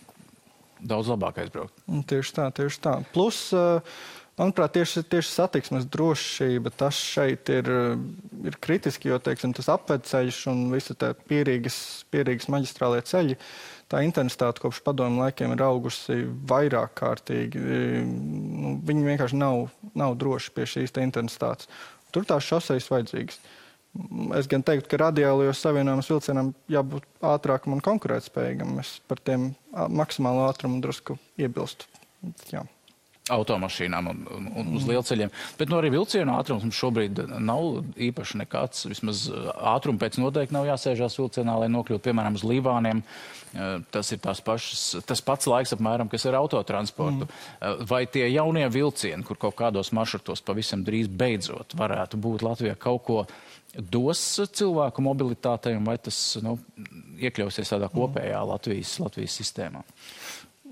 [0.79, 1.75] daudz labāk aizbraukt.
[2.07, 2.95] Tieši tā, tieši tā.
[3.11, 3.41] Plus,
[4.39, 7.67] manuprāt, tieši, tieši satiksmes drošība tas šeit ir,
[8.45, 11.79] ir kritiski, jo teiksim, tas apvedceļš un visi tie pierīgas,
[12.13, 13.37] pierīgas maģistrālie ceļi
[13.89, 17.61] tā intensitāte kopš padomu laikiem ir augusi vairāk kārtīgi.
[18.05, 21.69] Nu, viņi vienkārši nav, nav droši pie šīs intensitātes.
[22.13, 23.41] Tur tās šoseis vajadzīgas.
[24.37, 28.77] Es gan teiktu, ka radiālajos savienojumos vilcienam jābūt ātrākam un konkurētspējīgam.
[28.83, 31.89] Es par tiem maksimālo ātrumu drusku iebilstu.
[32.53, 32.67] Jā
[33.33, 35.31] automašīnām un, un, un uz lielceļiem.
[35.59, 38.87] Bet nu, arī vilcienu ātrums mums šobrīd nav īpaši nekāds.
[38.89, 39.27] Vismaz
[39.73, 43.03] ātrumu pēc noteikti nav jāsēžās vilcienā, lai nokļūtu, piemēram, uz Līvāniem.
[43.89, 47.25] Tas ir pašas, tas pats laiks, apmēram, kas ir autotransportu.
[47.25, 47.85] Mm.
[47.89, 53.07] Vai tie jaunie vilcieni, kur kaut kādos maršrutos pavisam drīz beidzot varētu būt Latvijā kaut
[53.07, 53.23] ko
[53.73, 54.21] dos
[54.53, 56.55] cilvēku mobilitātei, vai tas nu,
[57.21, 59.83] iekļausies tādā kopējā Latvijas, Latvijas sistēmā?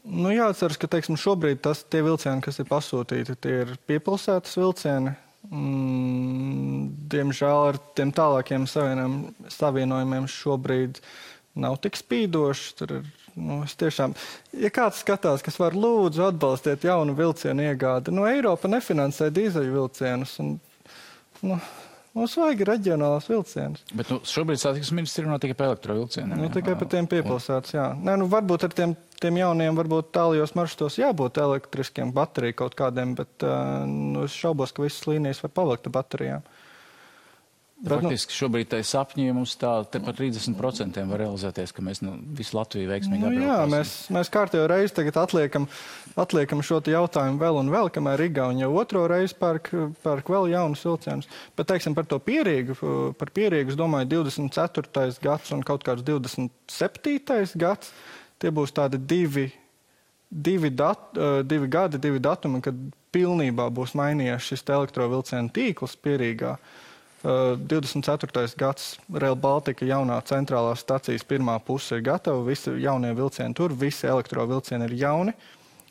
[0.08, 5.12] Nu, jāatceras, ka teiksim, šobrīd tas, tie vilcieni, kas ir pasūtīti, tie ir piepilsētas vilcieni.
[5.48, 11.02] Mm, diemžēl ar tiem tālākiem savienojumiem šobrīd
[11.60, 12.72] nav tik spīdoši.
[12.80, 14.16] Tur ir, nu, tiešām,
[14.64, 20.38] ja kāds skatās, kas var lūdzu atbalstīt jaunu vilcienu iegādi, nu, Eiropa nefinansē dīzeļu vilcienus.
[20.44, 20.56] Un,
[21.44, 21.60] nu,
[22.18, 23.84] Mums vajag reģionālās vilcienus.
[23.94, 26.40] Bet nu, šobrīd satiksmes ministrs runā tikai par elektrovilcieniem.
[26.42, 27.88] Nu, tikai par tiem piepilsētas, jā.
[28.02, 33.14] Nē, nu, varbūt ar tiem, tiem jauniem, varbūt tālajos maršrutos jābūt elektriskiem bateriju kaut kādiem,
[33.20, 36.48] bet uh, nu, es šaubos, ka visas līnijas var palikt ar baterijām.
[36.48, 36.67] Uh,
[37.78, 42.16] Bet, nu, Faktiski šobrīd tai sapņi mums tā par 30% var realizēties, ka mēs nu,
[42.40, 45.68] visu Latviju veiksmīgi nu, jā, mēs, mēs kārtējo reizi tagad atliekam,
[46.18, 49.70] atliekam šo jautājumu vēl un vēl, kamēr Igauni jau otro reizi pērk,
[50.02, 51.30] pērk vēl jaunus vilcienus.
[51.54, 52.80] Bet, teiksim, par to pierīgu,
[53.20, 55.14] par pierīgu, es domāju, 24.
[55.22, 57.62] gads un kaut kāds 27.
[57.62, 57.94] gads,
[58.42, 59.46] tie būs tādi divi,
[60.34, 61.14] divi, dat,
[61.46, 62.82] divi gadi, divi datumi, kad
[63.14, 66.58] pilnībā būs mainījies šis elektrovilcienu tīkls pierīgā.
[66.58, 66.84] Uh,
[67.24, 68.54] 24.
[68.58, 72.44] gads Rail Baltica jaunā centrālā stacijas pirmā puse ir gatava.
[72.46, 75.34] Visi jaunie vilcieni tur, visi elektrovilcieni ir jauni.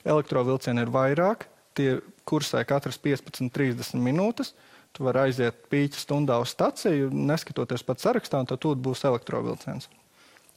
[0.06, 4.54] Elektrovilcieni ir vairāk, tie kursē katras 15-30 minūtes.
[4.94, 9.90] Tu vari aiziet pīķa stundā uz staciju, neskatoties pat sarakstā, un tad tur būs elektrovilciens.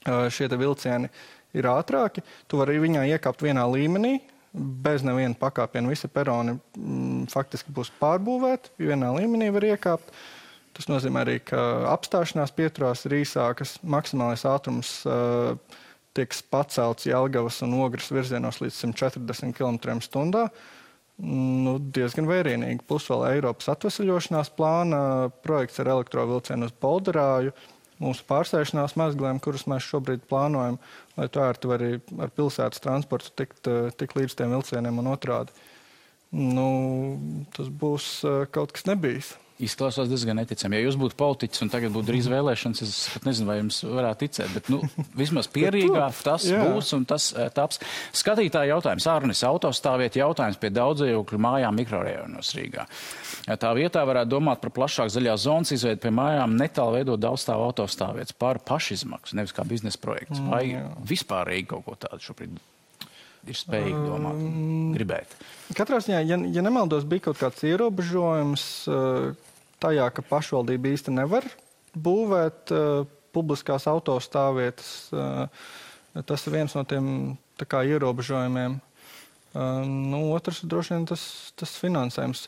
[0.06, 1.10] Šie vilcieni
[1.58, 4.20] ir ātrāki, tu vari viņā iekāpt vienā līmenī,
[4.54, 5.90] bez neviena pakāpiena.
[5.90, 10.14] Visi peroni m, mm, faktiski būs pārbūvēti, vienā līmenī var iekāpt.
[10.14, 10.39] Uh,
[10.80, 11.60] Tas nozīmē arī, ka
[11.92, 15.58] apstāšanās pieturās ir īsākas, maksimālais ātrums uh,
[16.16, 20.46] tiek pacelts Jelgavas un Ogres virzienos līdz 140 km/h.
[21.20, 22.86] Nu, diezgan vērienīgi.
[22.88, 25.02] Plus vēl Eiropas atvesaļošanās plāna
[25.44, 27.52] projekts ar elektrovilcienu uz Bolderāju,
[28.00, 30.80] mūsu pārsēšanās mezgliem, kurus mēs šobrīd plānojam,
[31.20, 31.92] lai tu ērti arī
[32.24, 33.68] ar pilsētas transportu tikt,
[34.00, 35.52] tikt līdz tiem vilcieniem un otrādi.
[36.32, 36.72] Nu,
[37.52, 38.14] tas būs
[38.56, 39.36] kaut kas nebijis.
[39.60, 40.78] Izklausās diezgan neticami.
[40.78, 44.22] Ja jūs būtu politiķis un tagad būtu drīz vēlēšanas, es pat nezinu, vai jums varētu
[44.24, 44.54] ticēt.
[44.56, 44.80] Bet, nu,
[45.22, 46.62] vismaz pierīgā tas Jā.
[46.64, 47.82] būs un tas uh, taps.
[48.16, 49.10] Skatītāji jautājums.
[49.12, 52.88] Ārnis autostāviet jautājums pie daudzajokļu mājām mikrorajonos Rīgā.
[53.60, 58.40] Tā vietā varētu domāt par plašāku zaļās zonas izveidu pie mājām, netālu veidot daudzstāvu autostāvietas
[58.40, 60.40] par pašizmaksu, nevis kā biznesa projekts.
[60.48, 62.56] Vai mm, vispārīgi kaut ko tādu šobrīd
[63.50, 65.36] ir spējīgi domāt, um, gribēt.
[65.78, 69.49] Katrā ziņā, ja, ja nemaldos, bija kaut kāds ierobežojums uh,
[69.84, 71.48] tajā, ka pašvaldība īsti nevar
[71.96, 74.92] būvēt uh, publiskās autostāvvietas.
[75.14, 77.10] Uh, tas ir viens no tiem
[77.60, 78.80] kā, ierobežojumiem.
[79.50, 81.24] Uh, nu, otrs droši vien tas,
[81.58, 82.48] tas finansējums.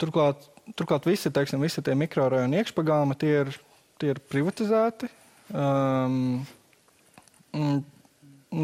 [0.00, 3.54] Turklāt, turklāt visi, teiksim, visi tie mikrorajoni iekšpagāmi tie ir,
[4.00, 5.08] tie ir privatizēti.
[5.50, 6.42] Um,
[7.56, 7.80] un,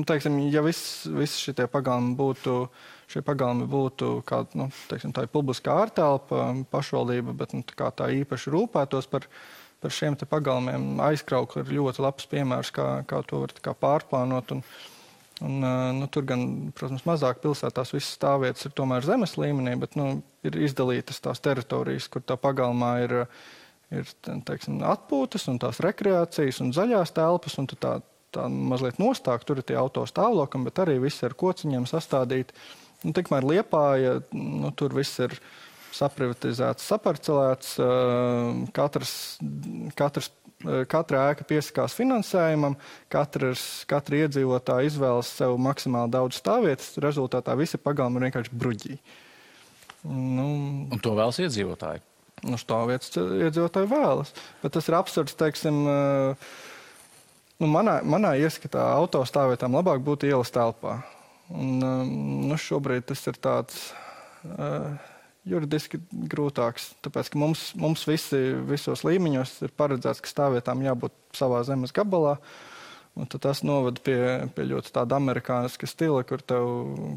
[0.07, 5.75] teiksim, ja viss vis šie pagalmi būtu uh, šie pagalmi būtu kāda nu, teiksim, publiska
[5.85, 9.29] ārtelpa, pašvaldība, bet nu, tā, tā īpaši rūpētos par,
[9.83, 10.97] par šiem pagalmiem.
[11.07, 14.57] Aizkraukli ir ļoti labs piemērs, kā, kā to var kā pārplānot.
[14.57, 14.64] Un,
[15.47, 15.69] un,
[16.01, 20.16] nu, tur gan, protams, mazāk pilsētās visas stāvvietas ir tomēr zemes līmenī, bet nu,
[20.47, 23.16] ir izdalītas tās teritorijas, kur tā pagalmā ir,
[23.95, 27.59] ir teiksim, atpūtas un tās rekreācijas un zaļās telpas.
[27.62, 28.01] Un tā,
[28.35, 32.57] tā mazliet nostāk, tur ir tie autostāvokļi, bet arī viss ar kociņiem sastādīti.
[33.05, 35.37] Nu, tikmēr Liepāja, nu, tur viss ir
[35.97, 37.77] saprivatizēts, saparcelēts.
[38.77, 39.13] Katrs,
[39.99, 40.31] katrs,
[40.91, 42.77] katra ēka piesakās finansējumam,
[43.13, 46.95] katrs, katra iedzīvotāja izvēlas sev maksimāli daudz stāvvietas.
[47.03, 49.01] Rezultātā visi pagalmi ir vienkārši bruģīgi.
[50.07, 50.47] Nu,
[50.93, 52.05] Un to vēlas iedzīvotāji?
[52.47, 54.33] Nu, stāvvietas iedzīvotāji vēlas.
[54.63, 55.83] Bet tas ir absurds, teiksim,
[57.61, 61.01] nu, manā, manā ieskatā autostāvvietām labāk būtu ielas telpā.
[61.55, 61.83] Un,
[62.49, 63.91] nu, šobrīd tas ir tāds
[64.47, 64.97] uh,
[65.47, 71.63] juridiski grūtāks, tāpēc ka mums, mums visi, visos līmeņos ir paredzēts, ka stāvvietām jābūt savā
[71.69, 72.37] zemes gabalā.
[73.17, 74.19] Un tas novada pie,
[74.53, 76.67] pie ļoti tāda amerikāniska stila, kur tev,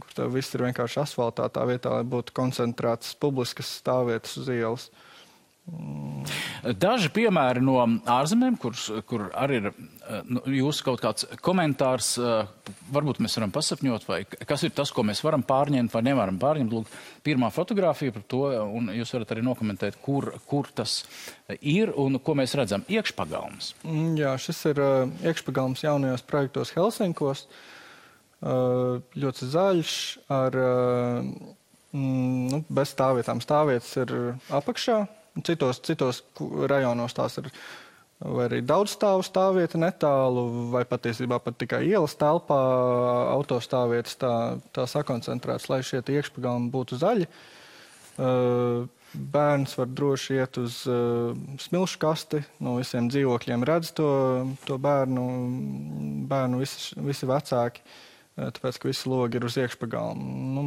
[0.06, 4.88] kur tev viss ir vienkārši asfaltētā vietā, lai būtu koncentrētas publiskas stāvvietas uz ielas.
[4.88, 5.09] Uh,
[6.60, 7.78] Daži piemēri no
[8.10, 8.76] ārzemēm, kur,
[9.08, 14.20] kur arī ir eh, nu, jūsu kaut kāds komentārs, eh, varbūt mēs varam pasapņot, vai
[14.28, 16.76] kas ir tas, ko mēs varam pārņemt vai nevaram pārņemt.
[16.76, 16.92] Lūk,
[17.26, 18.44] pirmā fotografija par to,
[18.76, 21.02] un jūs varat arī nokomentēt, kur, kur tas
[21.60, 22.84] ir un ko mēs redzam.
[22.92, 23.74] Iekšpagalms.
[23.86, 27.48] Mm, jā, šis ir uh, iekšpagalms jaunajos projektos Helsinkos.
[28.40, 29.94] Uh, ļoti zaļš,
[30.32, 33.42] ar mm, nu, bez stāvvietām.
[33.44, 34.14] Stāvvietas ir
[34.56, 35.02] apakšā,
[35.46, 36.24] Citos, citos
[36.70, 37.52] rajonos tās ir
[38.20, 42.60] vai arī daudz stāvu stāvvieta netālu, vai patiesībā pat tikai ielas telpā
[43.38, 44.34] autostāvvietas tā,
[44.76, 47.30] tā sakoncentrētas, lai šie iekšpagalmi būtu zaļi.
[48.20, 51.32] Uh, bērns var droši iet uz uh,
[51.64, 52.44] smilšu kasti.
[52.60, 54.10] No visiem dzīvokļiem redz to,
[54.68, 55.26] to bērnu,
[56.28, 57.86] bērnu visi, visi vecāki.
[57.86, 58.09] Uh,
[58.40, 60.28] Tāpēc, ka visi logi ir uz iekšpagalma.
[60.56, 60.64] Nu,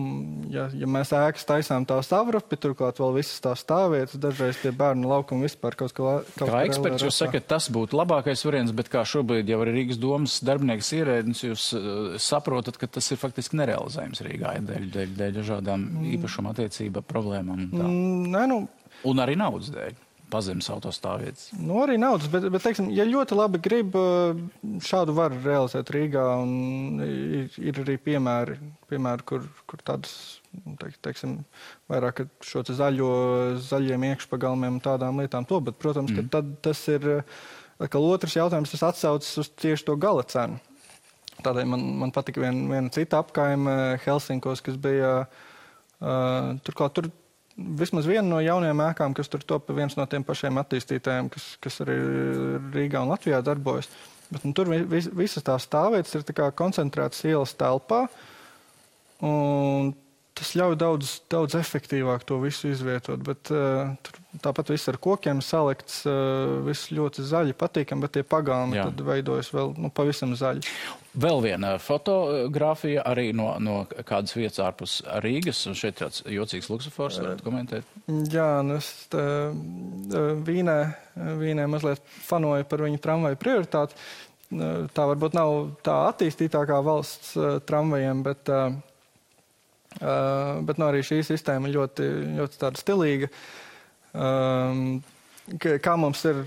[0.53, 5.09] ja, ja mēs ēkas taisām tā savrupi, turklāt vēl visas tās stāvvietas, dažreiz pie bērnu
[5.09, 6.15] laukuma vispār kaut kā.
[6.37, 10.01] Kaut kā eksperts jūs sakat, tas būtu labākais variants, bet kā šobrīd jau arī Rīgas
[10.03, 11.89] domas darbinieks ierēdnis, jūs uh,
[12.23, 16.09] saprotat, ka tas ir faktiski nerealizējams Rīgā dēļ, dēļ, dēļ dažādām mm.
[16.19, 17.69] īpašuma attiecība problēmām.
[17.73, 18.63] Un, mm, ne, nu,
[19.09, 20.01] un arī naudas dēļ
[20.33, 21.51] pazemes autostāvvietas?
[21.59, 24.41] Nu, arī naudas, bet, bet teiksim, ja ļoti labi grib, eh,
[24.85, 26.27] šādu var realizēt Rīgā.
[27.07, 28.59] Ir, ir arī piemēri,
[28.91, 30.41] piemēri kur, kur tādas,
[30.81, 31.39] teik, teiksim,
[31.93, 33.13] vairāk šo zaļo,
[33.63, 36.21] zaļiem iekšpagalmiem un tādām lietām to, bet, protams, mm.
[36.21, 37.09] ka tad tas ir
[37.83, 40.61] atkal otrs jautājums, tas atsaucas uz tieši to gala cenu.
[41.43, 47.09] Tādēļ man, man patika vien, viena cita apkaime Helsinkos, kas bija, uh, turklāt tur
[47.79, 51.81] vismaz viena no jaunajām ēkām, kas tur top, viens no tiem pašiem attīstītājiem, kas, kas
[51.85, 51.97] arī
[52.75, 53.91] Rīgā un Latvijā darbojas.
[54.33, 58.07] Bet, nu, tur vis, visas tās stāvvietas ir tā koncentrētas ielas telpā.
[59.23, 59.93] Un
[60.43, 63.23] tas ļauj daudz, daudz efektīvāk to visu izvietot.
[63.23, 63.95] Bet, uh,
[64.43, 68.89] tāpat viss ar kokiem salikts, uh, viss ļoti zaļi, patīkami, bet tie pagalmi Jā.
[68.91, 70.67] tad veidojas vēl nu, pavisam zaļi.
[71.23, 77.21] Vēl viena fotografija arī no, no kādas vietas ārpus Rīgas, un šeit tāds jocīgs luksofors,
[77.21, 77.89] varat komentēt?
[78.33, 79.23] Jā, nu es tā,
[80.47, 80.79] Vīnē,
[81.43, 84.01] Vīnē mazliet fanoju par viņu tramvaju prioritāti.
[84.53, 85.53] Tā varbūt nav
[85.85, 87.37] tā attīstītākā valsts
[87.69, 88.73] tramvajiem, bet uh,
[90.01, 92.07] Uh, bet nu, arī šī sistēma ir ļoti,
[92.39, 93.29] ļoti stilīga.
[94.13, 95.03] Um,
[95.59, 96.45] kā mums ir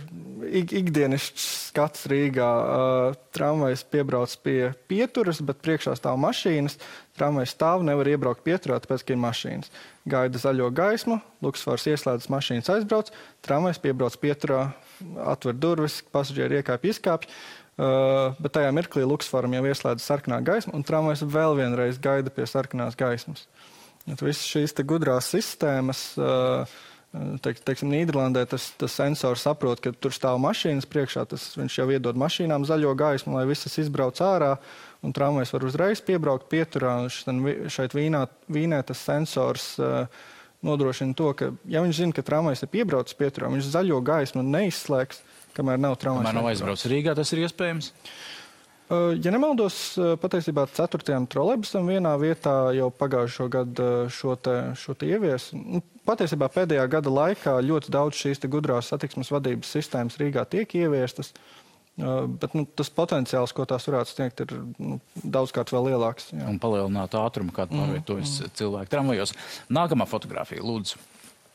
[0.55, 6.79] ik, ikdienas skats Rīgā, uh, tramvajs piebrauc pie pieturas, bet priekšā stāv mašīnas.
[7.15, 9.71] Tramvajs stāv, nevar iebraukt pieturā, tāpēc, ka ir mašīnas.
[10.09, 13.11] Gaida zaļo gaismu, luksvars ieslēdzas, mašīnas aizbrauc,
[13.45, 14.65] tramvajs piebrauc pieturā,
[15.25, 17.31] atver durvis, pasažieri iekāpj, izkāpj.
[17.75, 22.45] Uh, bet tajā mirklī Luksvaram jau ieslēdz sarkanā gaisma, un tramvajs vēl vienreiz gaida pie
[22.47, 23.49] sarkanās gaismas.
[24.07, 26.71] Visas šīs gudrās sistēmas, uh,
[27.43, 31.89] teik, teiksim, Nīderlandē tas, tas sensors saprot, ka tur stāv mašīnas priekšā, tas viņš jau
[31.91, 34.53] iedod mašīnām zaļo gaismu, lai visas izbrauc ārā,
[35.03, 36.95] un tramvajs var uzreiz piebraukt pieturā.
[37.11, 40.07] Šeit vīnā, vīnē tas sensors uh,
[40.63, 45.25] nodrošina to, ka, ja viņš zina, ka tramvajs ir piebraucis pieturā, viņš zaļo gaismu neizslēgs
[45.55, 46.25] kamēr nav traumas.
[46.25, 47.91] Kamēr nav aizbraucis Rīgā, tas ir iespējams.
[48.85, 51.15] Ja nemaldos, patiesībā 4.
[51.33, 55.47] trolēbusam vienā vietā jau pagājušo gadu šo, te, šo te ievies.
[55.57, 61.33] Nu, patiesībā pēdējā gada laikā ļoti daudz šīs gudrās satiksmes vadības sistēmas Rīgā tiek ieviestas.
[61.95, 66.29] Bet nu, tas potenciāls, ko tās varētu sniegt, ir nu, daudzkārt vēl lielāks.
[66.35, 66.45] Jā.
[66.51, 68.55] Un palielināt ātrumu, kādu pārvietojas mm, mm.
[68.59, 69.33] cilvēki tramvajos.
[69.73, 70.99] Nākamā fotografija, lūdzu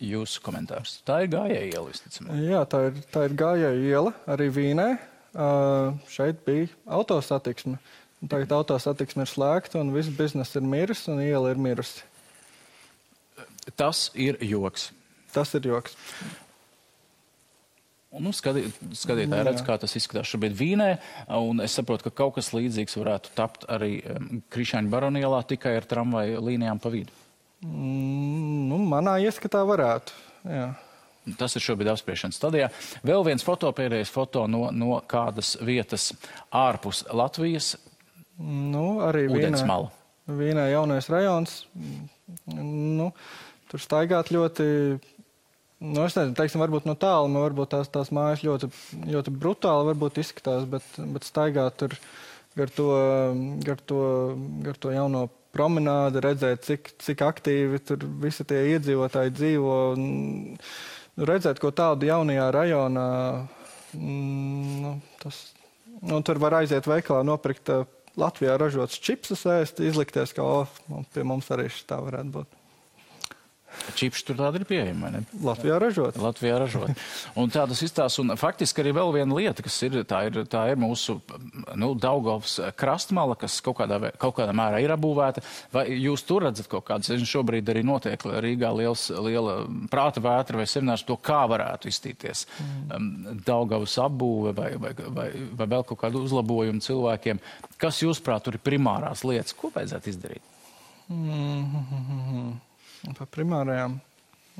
[0.00, 0.98] jūsu komentārs.
[1.06, 2.42] Tā ir gājēja iela, visticamāk.
[2.44, 4.90] Jā, tā ir, tā ir gājēja iela arī Vīnē.
[5.30, 7.78] Uh, šeit bija autosatiksme.
[8.28, 12.02] Tagad autosatiksme ir slēgta un viss bizness ir miris un iela ir mirusi.
[13.78, 14.90] Tas ir joks.
[15.32, 15.94] Tas ir joks.
[18.10, 18.64] Nu, skatī,
[18.98, 20.88] skatītāji redz, kā tas izskatās šobrīd Vīnē,
[21.38, 25.86] un es saprotu, ka kaut kas līdzīgs varētu tapt arī um, Krišāņa baronielā tikai ar
[25.86, 27.14] tramvaju līnijām pa vidu.
[27.60, 30.16] Mm, nu, manā ieskatā varētu.
[30.48, 30.70] Jā.
[31.38, 32.70] Tas ir šobrīd apspriešanas stadijā.
[33.06, 36.10] Vēl viens foto, pēdējais foto no, no kādas vietas
[36.48, 37.74] ārpus Latvijas.
[38.40, 39.60] Nu, arī Vīnā,
[40.40, 41.58] Vīnā jaunais rajons.
[42.56, 43.10] Nu,
[43.68, 44.64] tur staigāt ļoti,
[45.84, 48.70] nu, es nezinu, teiksim, varbūt no tālu, man varbūt tās, tās mājas ļoti,
[49.12, 51.98] ļoti brutāli izskatās, bet, bet staigāt tur
[52.56, 52.88] gar to,
[53.66, 54.00] gar to,
[54.64, 59.78] gar to jauno promenādi, redzēt, cik, cik aktīvi tur visi tie iedzīvotāji dzīvo.
[60.00, 63.08] Nu, redzēt, ko tādu jaunajā rajonā,
[63.98, 65.42] nu, tas,
[66.00, 67.72] nu, tur var aiziet veikalā nopirkt
[68.20, 70.80] Latvijā ražots čipsus ēst, izlikties, ka oh,
[71.14, 72.59] pie mums arī šis tā varētu būt.
[73.98, 75.22] Čips tur tāda ir pieejama.
[75.44, 76.18] Latvijā ražot.
[76.20, 76.92] Latvijā ražot.
[77.40, 80.80] Un tādas izstāsta, un faktiski arī vēl viena lieta, kas ir, tā ir, tā ir
[80.80, 81.18] mūsu,
[81.78, 85.44] nu, Daugovs krastmala, kas kaut kādā, kaut kādā mērā ir apbūvēta.
[85.74, 89.60] Vai jūs tur redzat kaut kādas, es šobrīd arī notiek Rīgā liels, liela
[89.92, 93.42] prāta vētra vai seminārs to, kā varētu iztīties mm.
[93.46, 97.42] Daugavas apbūve vai, vai, vai, vai vēl kaut kādu uzlabojumu cilvēkiem.
[97.80, 99.56] Kas, jūsuprāt, tur ir primārās lietas?
[99.56, 100.56] Ko vajadzētu izdarīt?
[101.10, 102.69] Mm -hmm.
[103.16, 103.98] Par primārajām.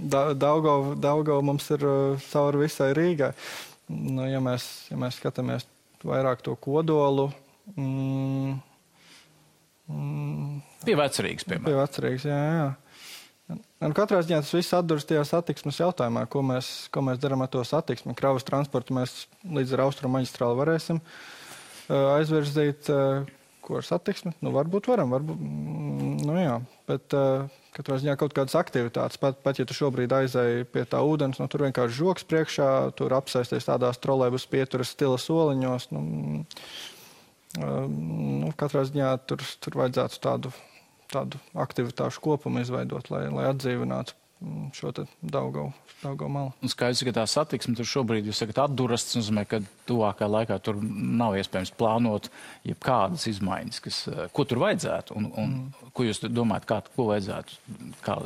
[0.00, 3.32] Daugau, Daugau mums ir uh, cauri visai Rīgai.
[3.90, 5.66] Nu, ja, mēs, ja mēs skatāmies
[6.06, 7.28] vairāk to kodolu.
[7.74, 8.54] Mm,
[9.90, 11.66] mm, pie vecrīgas, piemēram.
[11.66, 12.70] Pie vecrīgas, jā, jā.
[13.82, 17.50] Un katrā ziņā tas viss atduras tajā satiksmes jautājumā, ko mēs, ko mēs darām ar
[17.50, 18.14] to satiksmi.
[18.18, 23.26] Kravas transportu mēs līdz ar austrumu maģistrāli varēsim uh, aizvirzīt, uh,
[23.70, 24.34] ko ar satiksmi.
[24.42, 26.58] Nu, varbūt varam, varbūt, mm, nu jā,
[26.90, 30.98] bet uh, Katrā ziņā kaut kādas aktivitātes, pat, pat ja tu šobrīd aizēji pie tā
[31.06, 35.86] ūdens, nu, tur vienkārši žoks priekšā, tur apsēsties tādās trolēbus pieturas stila soliņos.
[35.94, 36.02] Nu,
[37.60, 40.52] nu, katrā ziņā tur, tur vajadzētu tādu,
[41.14, 44.18] tādu aktivitāšu kopumu izveidot, lai, lai atdzīvinātu
[44.72, 45.72] šo Daugavu,
[46.28, 46.52] malu.
[46.64, 51.36] Skaidrs, ka tā satiksme tur šobrīd, sakat, atduras, tas nozīmē, ka tuvākā laikā tur nav
[51.36, 52.30] iespējams plānot
[52.68, 55.92] jebkādas izmaiņas, kas, eh, ko tur vajadzētu, un, un mm.
[55.96, 57.60] ko jūs domājat, kā, ko vajadzētu,
[58.06, 58.16] kā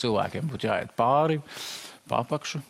[0.00, 1.40] cilvēkiem būtu jāiet pāri,
[2.10, 2.62] pārpakšu?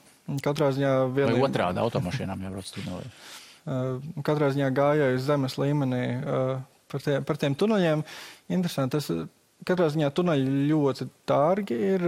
[0.42, 1.38] Katrā ziņā vienīgi...
[1.38, 3.12] Vai otrādi automašīnām jābrauc tuneļi?
[3.70, 6.56] Uh, katrā ziņā gājēju zemes līmenī uh,
[6.90, 8.02] par, tie, par tiem tuneļiem.
[8.50, 9.30] Interesanti, tas
[9.68, 12.06] katrā ziņā tuneļi ļoti dārgi ir.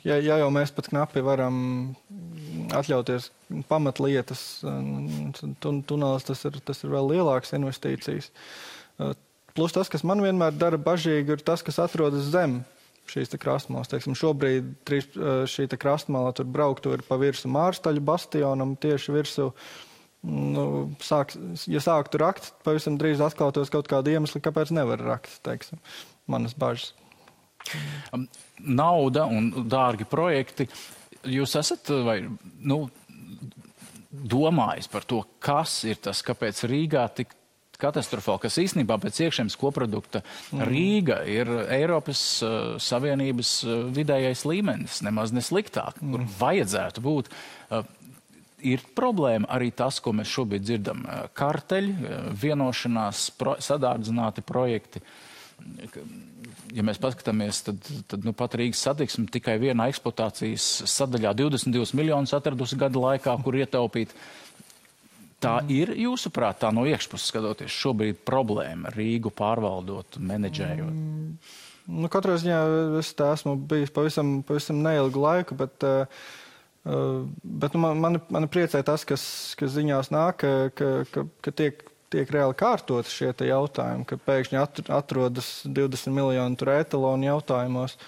[0.00, 1.58] Ja, ja jau mēs pat knapi varam
[2.72, 3.28] atļauties
[3.68, 4.44] pamatlietas,
[5.60, 8.30] tun, tunelis tas ir, tas ir vēl lielāks investīcijas.
[9.58, 12.62] Plus tas, kas man vienmēr dara bažīgi, ir tas, kas atrodas zem
[13.12, 13.90] šīs krastmalas.
[13.92, 15.08] Teiksim, šobrīd trīs,
[15.52, 19.52] šī krastmala tur brauktu ir pa virsmu Mārstaļu bastionam, tieši virsmu
[20.26, 20.64] nu,
[21.04, 21.34] sāk,
[21.70, 25.80] ja sāktu rakt, pavisam drīz atklātos kaut kāda iemesla, kāpēc nevar rakt, teiksim,
[26.30, 26.94] manas bažas.
[28.58, 30.68] Nauda un dārgi projekti.
[31.28, 32.22] Jūs esat vai,
[32.64, 32.86] nu,
[34.08, 37.34] domājis par to, kas ir tas, kāpēc Rīgā tik
[37.78, 40.64] katastrofāli, kas īstenībā pēc iekšzemes koprodukta mm.
[40.66, 46.14] Rīga ir Eiropas uh, Savienības uh, vidējais līmenis, nemaz nesliktāk, mm.
[46.14, 47.30] kur vajadzētu būt.
[47.70, 47.86] Uh,
[48.66, 51.04] ir problēma arī tas, ko mēs šobrīd dzirdam.
[51.36, 51.94] Karteļi,
[52.38, 55.02] vienošanās, pro, sadārdzināti projekti.
[56.74, 62.34] Ja mēs paskatāmies, tad, tad nu, pat Rīgas satiksme tikai vienā eksploatācijas sadaļā 22 miljonus
[62.36, 64.12] atradusi gada laikā, kur ietaupīt.
[65.38, 65.70] Tā mm.
[65.70, 70.94] ir, jūsuprāt, tā no iekšpuses skatoties, šobrīd problēma Rīgu pārvaldot, menedžējot?
[70.94, 71.56] Mm.
[71.88, 72.58] Nu, katrā ziņā
[73.00, 76.26] es esmu bijis pavisam, pavisam neilgu laiku, bet Uh,
[76.88, 79.22] bet nu, man, man, man priecē tas, kas,
[79.58, 80.44] kas ziņās nāk,
[80.78, 81.82] ka, ka, ka tiek,
[82.12, 84.62] tiek reāli kārtot šie jautājumi, ka pēkšņi
[84.96, 87.98] atrodas 20 miljonu etalonu jautājumos.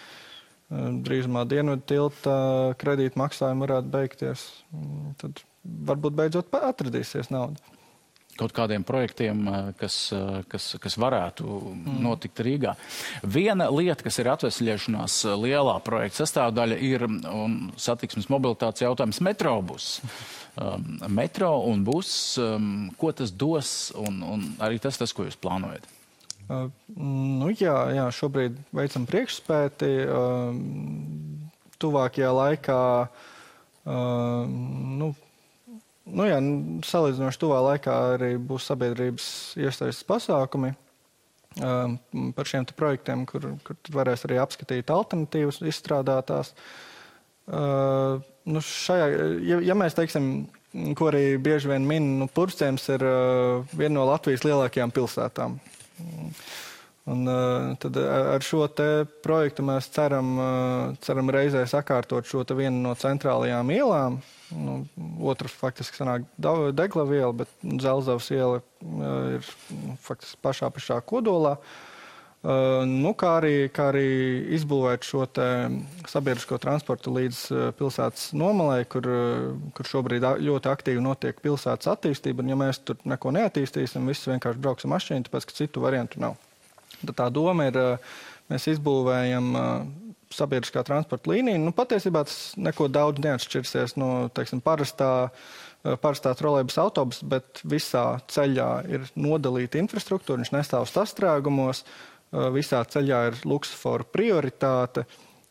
[0.70, 2.34] Drīzumā dienvidu tilta
[2.78, 4.44] kredīta maksājumi varētu beigties.
[5.18, 7.79] Tad varbūt beidzot atradīsies nauda
[8.40, 12.00] kaut kādiem projektiem, eh, kas, eh, kas, kas varētu mm.
[12.04, 12.74] notikt Rīgā.
[13.22, 17.06] Viena lieta, kas ir atvesļošanās lielā projekta sastāvdaļa, ir
[17.80, 19.94] satiksmes mobilitātes jautājums metrobus.
[20.60, 22.10] Um, metro un bus,
[22.42, 25.86] um, ko tas dos, un, un arī tas, tas, ko jūs plānojat?
[26.50, 26.66] Uh,
[26.98, 29.90] nu, jā, jā, šobrīd veicam priekšspēti.
[30.10, 30.58] Uh,
[31.80, 34.44] tuvākajā laikā uh,
[35.00, 35.14] nu,
[36.14, 36.38] nu, jā,
[36.86, 39.26] salīdzinoši tuvā laikā arī būs sabiedrības
[39.60, 40.72] iesaistas pasākumi
[41.62, 41.96] um,
[42.36, 46.54] par šiem projektiem, kur, kur varēs arī apskatīt alternatīvas izstrādātās.
[47.50, 49.10] Uh, nu, šajā,
[49.46, 50.48] ja, ja mēs teiksim,
[50.98, 55.58] ko arī bieži vien min, nu, Purcēns ir uh, viena no Latvijas lielākajām pilsētām.
[57.10, 58.68] Un, uh, tad ar šo
[59.24, 64.80] projektu mēs ceram, uh, ceram reizē sakārtot šo vienu no centrālajām ielām, uh, Nu,
[65.30, 68.58] otrs faktiski sanāk degla viela, bet Zelzavas iela
[69.36, 71.56] ir nu, faktiski pašā pašā kodolā.
[72.40, 74.06] Uh, nu, kā, arī, kā arī
[74.56, 75.26] izbūvēt šo
[76.08, 79.04] sabiedrisko transportu līdz uh, pilsētas nomalē, kur,
[79.76, 82.40] kur šobrīd ļoti aktīvi notiek pilsētas attīstība.
[82.40, 86.40] Un, ja mēs tur neko neattīstīsim, visi vienkārši brauksim mašīnu, tāpēc ka citu variantu nav.
[87.02, 87.76] Tad tā doma ir,
[88.48, 89.52] mēs izbūvējam
[90.34, 91.62] sabiedriskā transporta līniju.
[91.64, 95.10] Nu, patiesībā tas neko daudz neatšķirsies no teiksim, parastā
[95.80, 100.42] parastā trolēļus autobusa, bet visā ceļā ir nodalīta infrastruktūra.
[100.42, 101.84] Viņš nestāv sastrēgumos,
[102.54, 105.06] visā ceļā ir luksusforu prioritāte.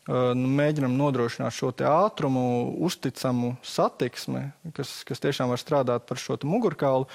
[0.10, 2.42] Nu, mēģinam nodrošināt šo ātrumu,
[2.86, 7.06] uzticamu satiksmi, kas, kas tiešām var strādāt par šo mugurkaulu,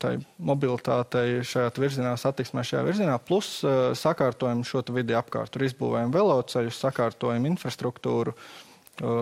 [0.00, 3.58] tai mobilitātei šajā virzienā, satiksmē šajā virzienā, plus
[4.00, 5.52] sakārtojam šo vidi apkārt.
[5.52, 8.32] Tur izbūvējam veloceļus, sakārtojam infrastruktūru,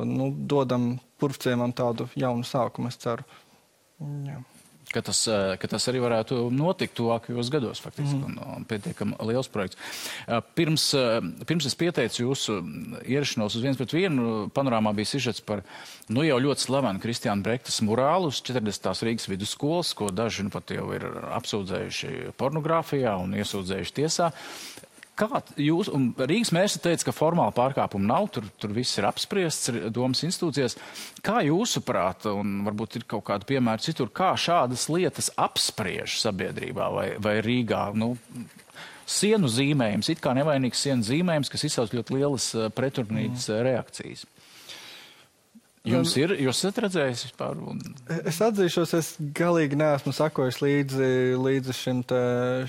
[0.06, 3.26] nu, dodam purvciemam tādu jaunu sākumu, es ceru.
[4.28, 4.38] Jā
[4.92, 8.26] ka tas, eh, ka tas arī varētu notikt tuvākajos gados, faktiski, mm.
[8.28, 9.78] un, un pietiekami liels projekts.
[10.26, 11.18] Eh, pirms, eh,
[11.48, 12.58] pirms es pieteicu jūsu
[13.02, 15.64] ierašanos uz viens pret vienu, panorāmā bija sižets par
[16.12, 19.02] nu jau ļoti slavenu Kristiānu Brektas murālu uz 40.
[19.08, 21.06] Rīgas vidusskolas, ko daži nu, pat jau ir
[21.38, 24.32] apsūdzējuši pornogrāfijā un iesūdzējuši tiesā.
[25.12, 29.68] Kā jūs, un Rīgas mērs teica, ka formāla pārkāpuma nav, tur, tur viss ir apspriests
[29.92, 30.78] domas institūcijās.
[31.24, 37.06] Kā jūsuprāt, un varbūt ir kaut kāda piemēra citur, kā šādas lietas apspriež sabiedrībā vai,
[37.20, 37.90] vai Rīgā?
[37.92, 38.14] Nu,
[39.04, 43.64] sienu zīmējums, it kā nevainīgs sienu zīmējums, kas izsauc ļoti lielas eh, pretrunīgas mm.
[43.68, 44.26] reakcijas.
[45.82, 47.58] Jums ir, jūs esat redzējis vispār?
[47.58, 47.80] Un...
[48.22, 51.08] Es atzīšos, es galīgi neesmu sakojis līdzi,
[51.42, 52.20] līdzi šim, te,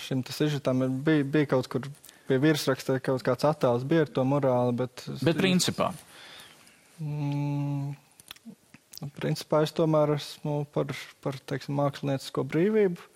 [0.01, 0.81] šim te sižetam.
[1.05, 1.85] Bija, bija kaut kur
[2.29, 5.05] pie virsraksta kaut kāds attēls bija ar to morāli, bet...
[5.23, 5.91] Bet principā?
[7.01, 7.95] Mm,
[9.17, 10.93] principā es tomēr esmu par,
[11.23, 13.09] par teiksim, māksliniecisko brīvību.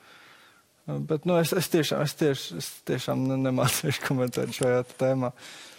[0.88, 5.34] Bet nu, es, es tiešām, es tieši, es tiešām nemācīšu komentēt šajā tēmā.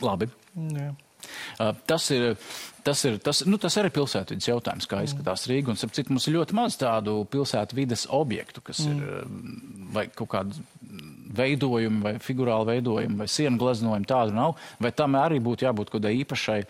[0.04, 0.28] Labi.
[0.76, 0.92] Jā.
[1.58, 2.34] Uh, tas ir,
[2.86, 5.74] tas ir, tas, nu, tas arī pilsētvidas jautājums, kā izskatās Rīga.
[5.74, 8.98] Un, citu, mums ir ļoti maz tādu pilsētvidas objektu, kas mm.
[8.98, 10.66] ir vai kaut kādu
[11.38, 16.00] veidojumi, vai figurāli veidojumi, vai sienu gleznojumi tādu nav, vai tam arī būtu jābūt kaut
[16.00, 16.60] kādai īpašai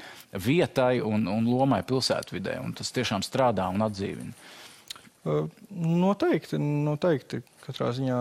[0.44, 4.34] vietai un, un lomai pilsētvidē, un tas tiešām strādā un atdzīvina.
[5.68, 7.42] Noteikti, noteikti.
[7.66, 8.18] Katrā ziņā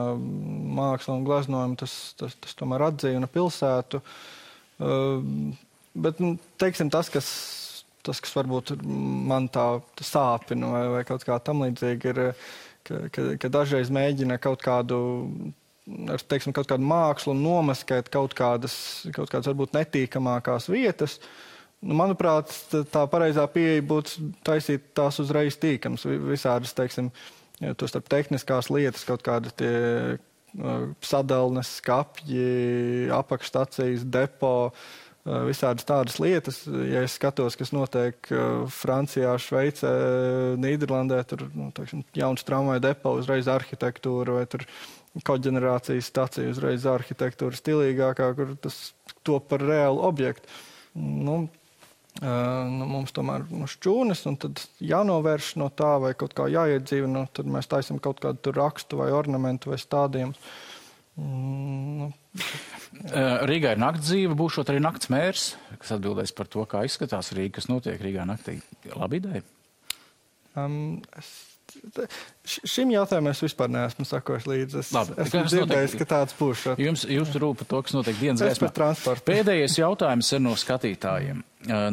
[0.78, 4.02] māksla un gleznojumi tas, tas, tas tomēr atdzīvina pilsētu.
[5.98, 7.28] Bet, nu, teiksim, tas, kas,
[8.06, 9.66] tas, kas varbūt man tā
[10.06, 12.50] sāpina vai, vai kaut kā tam līdzīga, ir,
[12.86, 15.00] ka, ka, ka dažreiz mēģina kaut kādu
[16.12, 18.76] ar teiksim, kaut kādu mākslu un nomaskēt kaut kādas,
[19.16, 21.18] kaut kādas varbūt netīkamākās vietas.
[21.82, 22.52] Nu, manuprāt,
[22.92, 26.06] tā pareizā pieeja būtu taisīt tās uzreiz tīkams.
[26.28, 27.12] Visādas, teiksim,
[27.78, 29.74] to starp tehniskās lietas, kaut kāda tie
[30.18, 35.07] uh, sadalnes, skapji, apakšstacijas, depo, uh,
[35.48, 36.62] visādas tādas lietas.
[36.88, 39.92] Ja es skatos, kas notiek uh, Francijā, Šveicē,
[40.62, 44.48] Nīderlandē, tur nu, teiksim, jauns tramvaju depo, uzreiz arhitektūra vai
[45.26, 48.92] koģenerācijas stacija uzreiz arhitektūra stilīgākā, kur tas
[49.26, 50.50] top par reālu objektu.
[50.98, 51.40] Nu,
[52.22, 57.14] nu, mums tomēr nu, šķūnis, un tad jānovērš no tā, vai kaut kā jāiedzīvina.
[57.14, 60.38] Nu, tad mēs taisām kaut kādu rakstu vai ornamentu vai stādījumu.
[61.18, 62.10] Mm, nu.
[63.50, 65.50] Rīgā ir nakts dzīve, būs arī nakts mērs,
[65.82, 68.60] kas atbildēs par to, kā izskatās Rīga, kas notiek Rīgā naktī.
[68.94, 69.46] Labi ideja.
[70.58, 71.02] Um,
[72.48, 74.82] Šim jautājumam es vispār neesmu sakojis līdzi.
[74.82, 76.64] Es Labi, esmu dzirdējis, ka tāds būs.
[76.80, 78.72] Jums, jums rūp to, kas notiek dienas gaismā.
[79.28, 81.44] Pēdējais jautājums ir no skatītājiem,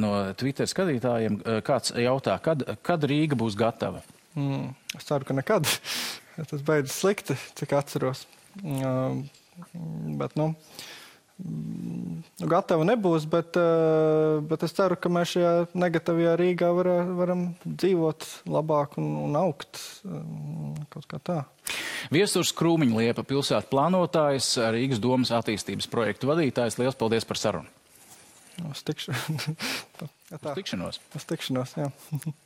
[0.01, 1.41] no Twitter skatītājiem.
[1.67, 4.05] Kāds jautā, kad, kad Rīga būs gatava?
[4.39, 5.69] Mm, es ceru, ka nekad.
[6.51, 8.25] Tas beidzas slikti, cik atceros.
[10.15, 10.53] Bet, nu,
[12.47, 18.27] gatava nebūs, bet, eh, bet es ceru, ka mēs šajā negatīvajā Rīgā var, varam dzīvot
[18.47, 19.81] labāk un, un augt.
[20.07, 21.41] Eh, kaut kā tā.
[22.15, 26.79] Viesurs Krūmiņa Liepa pilsētu plānotājs, Rīgas domas attīstības projektu vadītājs.
[26.79, 27.69] Lielas paldies par sarunu!
[28.71, 29.49] Uz tikšanos.
[31.19, 31.91] Uz tikšanos, jā.